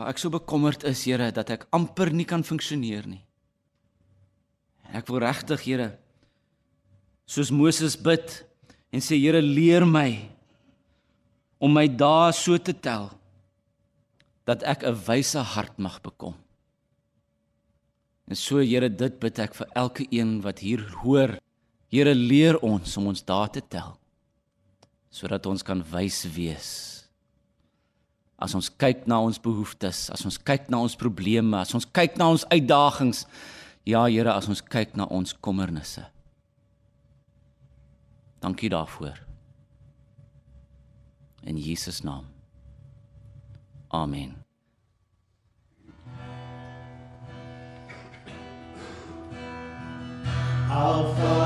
waar 0.00 0.14
ek 0.14 0.20
so 0.22 0.32
bekommerd 0.32 0.86
is, 0.88 1.02
Here, 1.04 1.28
dat 1.28 1.50
ek 1.52 1.66
amper 1.76 2.08
nie 2.14 2.24
kan 2.24 2.40
funksioneer 2.46 3.04
nie. 3.04 3.20
Ek 4.96 5.04
wil 5.12 5.20
regtig, 5.20 5.66
Here, 5.66 5.90
soos 7.28 7.52
Moses 7.52 7.98
bid 8.00 8.40
en 8.88 9.04
sê, 9.04 9.18
Here, 9.20 9.42
leer 9.44 9.84
my 9.84 10.24
om 11.60 11.76
my 11.76 11.84
dae 11.84 12.32
so 12.32 12.56
te 12.56 12.72
tel 12.72 13.10
dat 14.50 14.66
ek 14.66 14.84
'n 14.84 14.98
wyse 15.06 15.38
hart 15.38 15.78
mag 15.78 16.00
bekom. 16.02 16.34
En 18.26 18.36
so, 18.36 18.58
Here, 18.58 18.88
dit 18.88 19.18
bid 19.18 19.38
ek 19.38 19.54
vir 19.54 19.68
elke 19.74 20.06
een 20.10 20.40
wat 20.42 20.58
hier 20.58 20.82
hoor. 21.02 21.38
Here, 21.88 22.14
leer 22.14 22.58
ons 22.58 22.96
om 22.96 23.06
ons 23.06 23.22
dae 23.22 23.48
te 23.48 23.62
tel 23.68 23.96
sodat 25.10 25.46
ons 25.46 25.62
kan 25.62 25.82
wys 25.90 26.22
wees 26.36 27.00
as 28.40 28.56
ons 28.56 28.70
kyk 28.80 29.04
na 29.08 29.20
ons 29.20 29.38
behoeftes, 29.38 30.08
as 30.14 30.24
ons 30.24 30.40
kyk 30.40 30.70
na 30.72 30.80
ons 30.80 30.96
probleme, 30.96 31.60
as 31.60 31.74
ons 31.76 31.84
kyk 31.84 32.16
na 32.18 32.30
ons 32.32 32.46
uitdagings, 32.48 33.26
ja 33.88 34.06
Here, 34.08 34.32
as 34.32 34.48
ons 34.48 34.64
kyk 34.64 34.96
na 34.96 35.06
ons 35.12 35.36
kommernisse. 35.44 36.06
Dankie 38.40 38.72
daarvoor. 38.72 39.20
In 41.44 41.60
Jesus 41.60 42.00
naam. 42.04 42.24
Amen. 43.92 44.39
Alpha. 51.00 51.39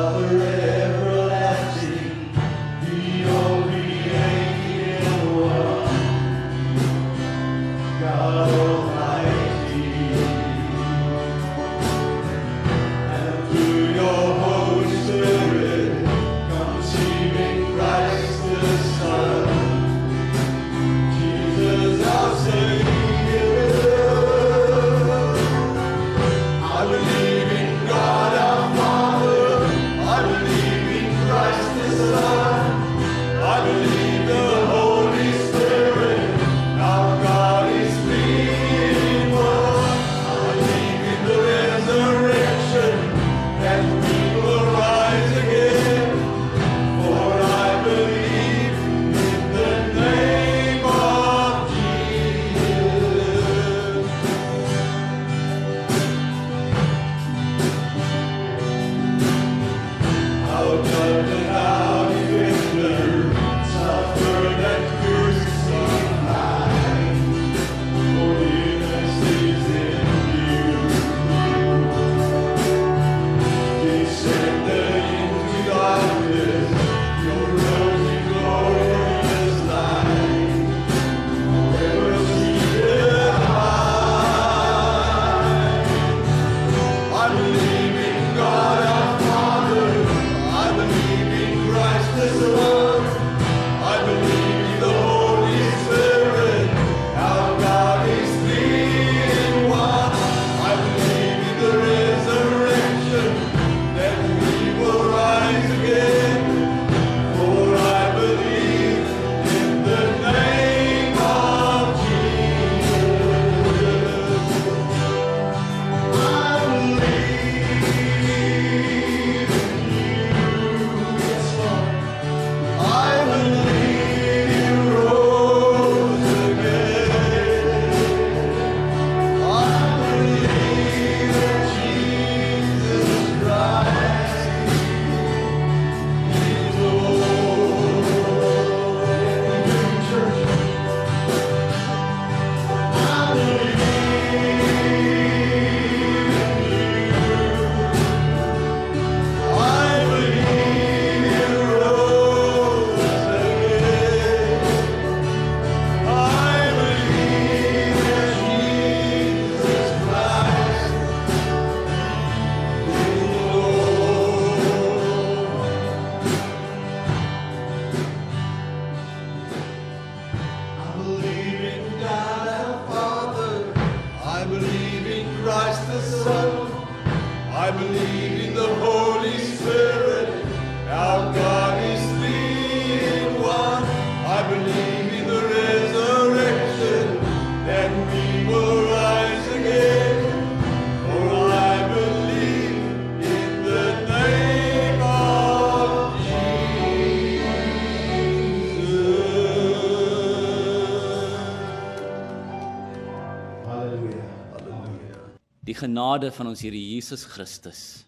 Genade 206.15 206.31
van 206.33 206.47
ons 206.47 206.61
Here 206.63 206.79
Jesus 206.79 207.25
Christus 207.25 208.05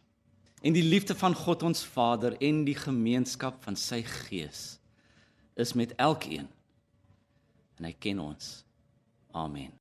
en 0.62 0.72
die 0.72 0.84
liefde 0.84 1.14
van 1.18 1.34
God 1.34 1.64
ons 1.66 1.82
Vader 1.82 2.36
en 2.38 2.60
die 2.64 2.76
gemeenskap 2.78 3.58
van 3.64 3.74
sy 3.74 3.98
Gees 4.06 4.78
is 5.58 5.72
met 5.74 5.94
elkeen. 5.98 6.46
En 7.78 7.88
hy 7.88 7.92
ken 7.98 8.20
ons. 8.22 8.62
Amen. 9.34 9.72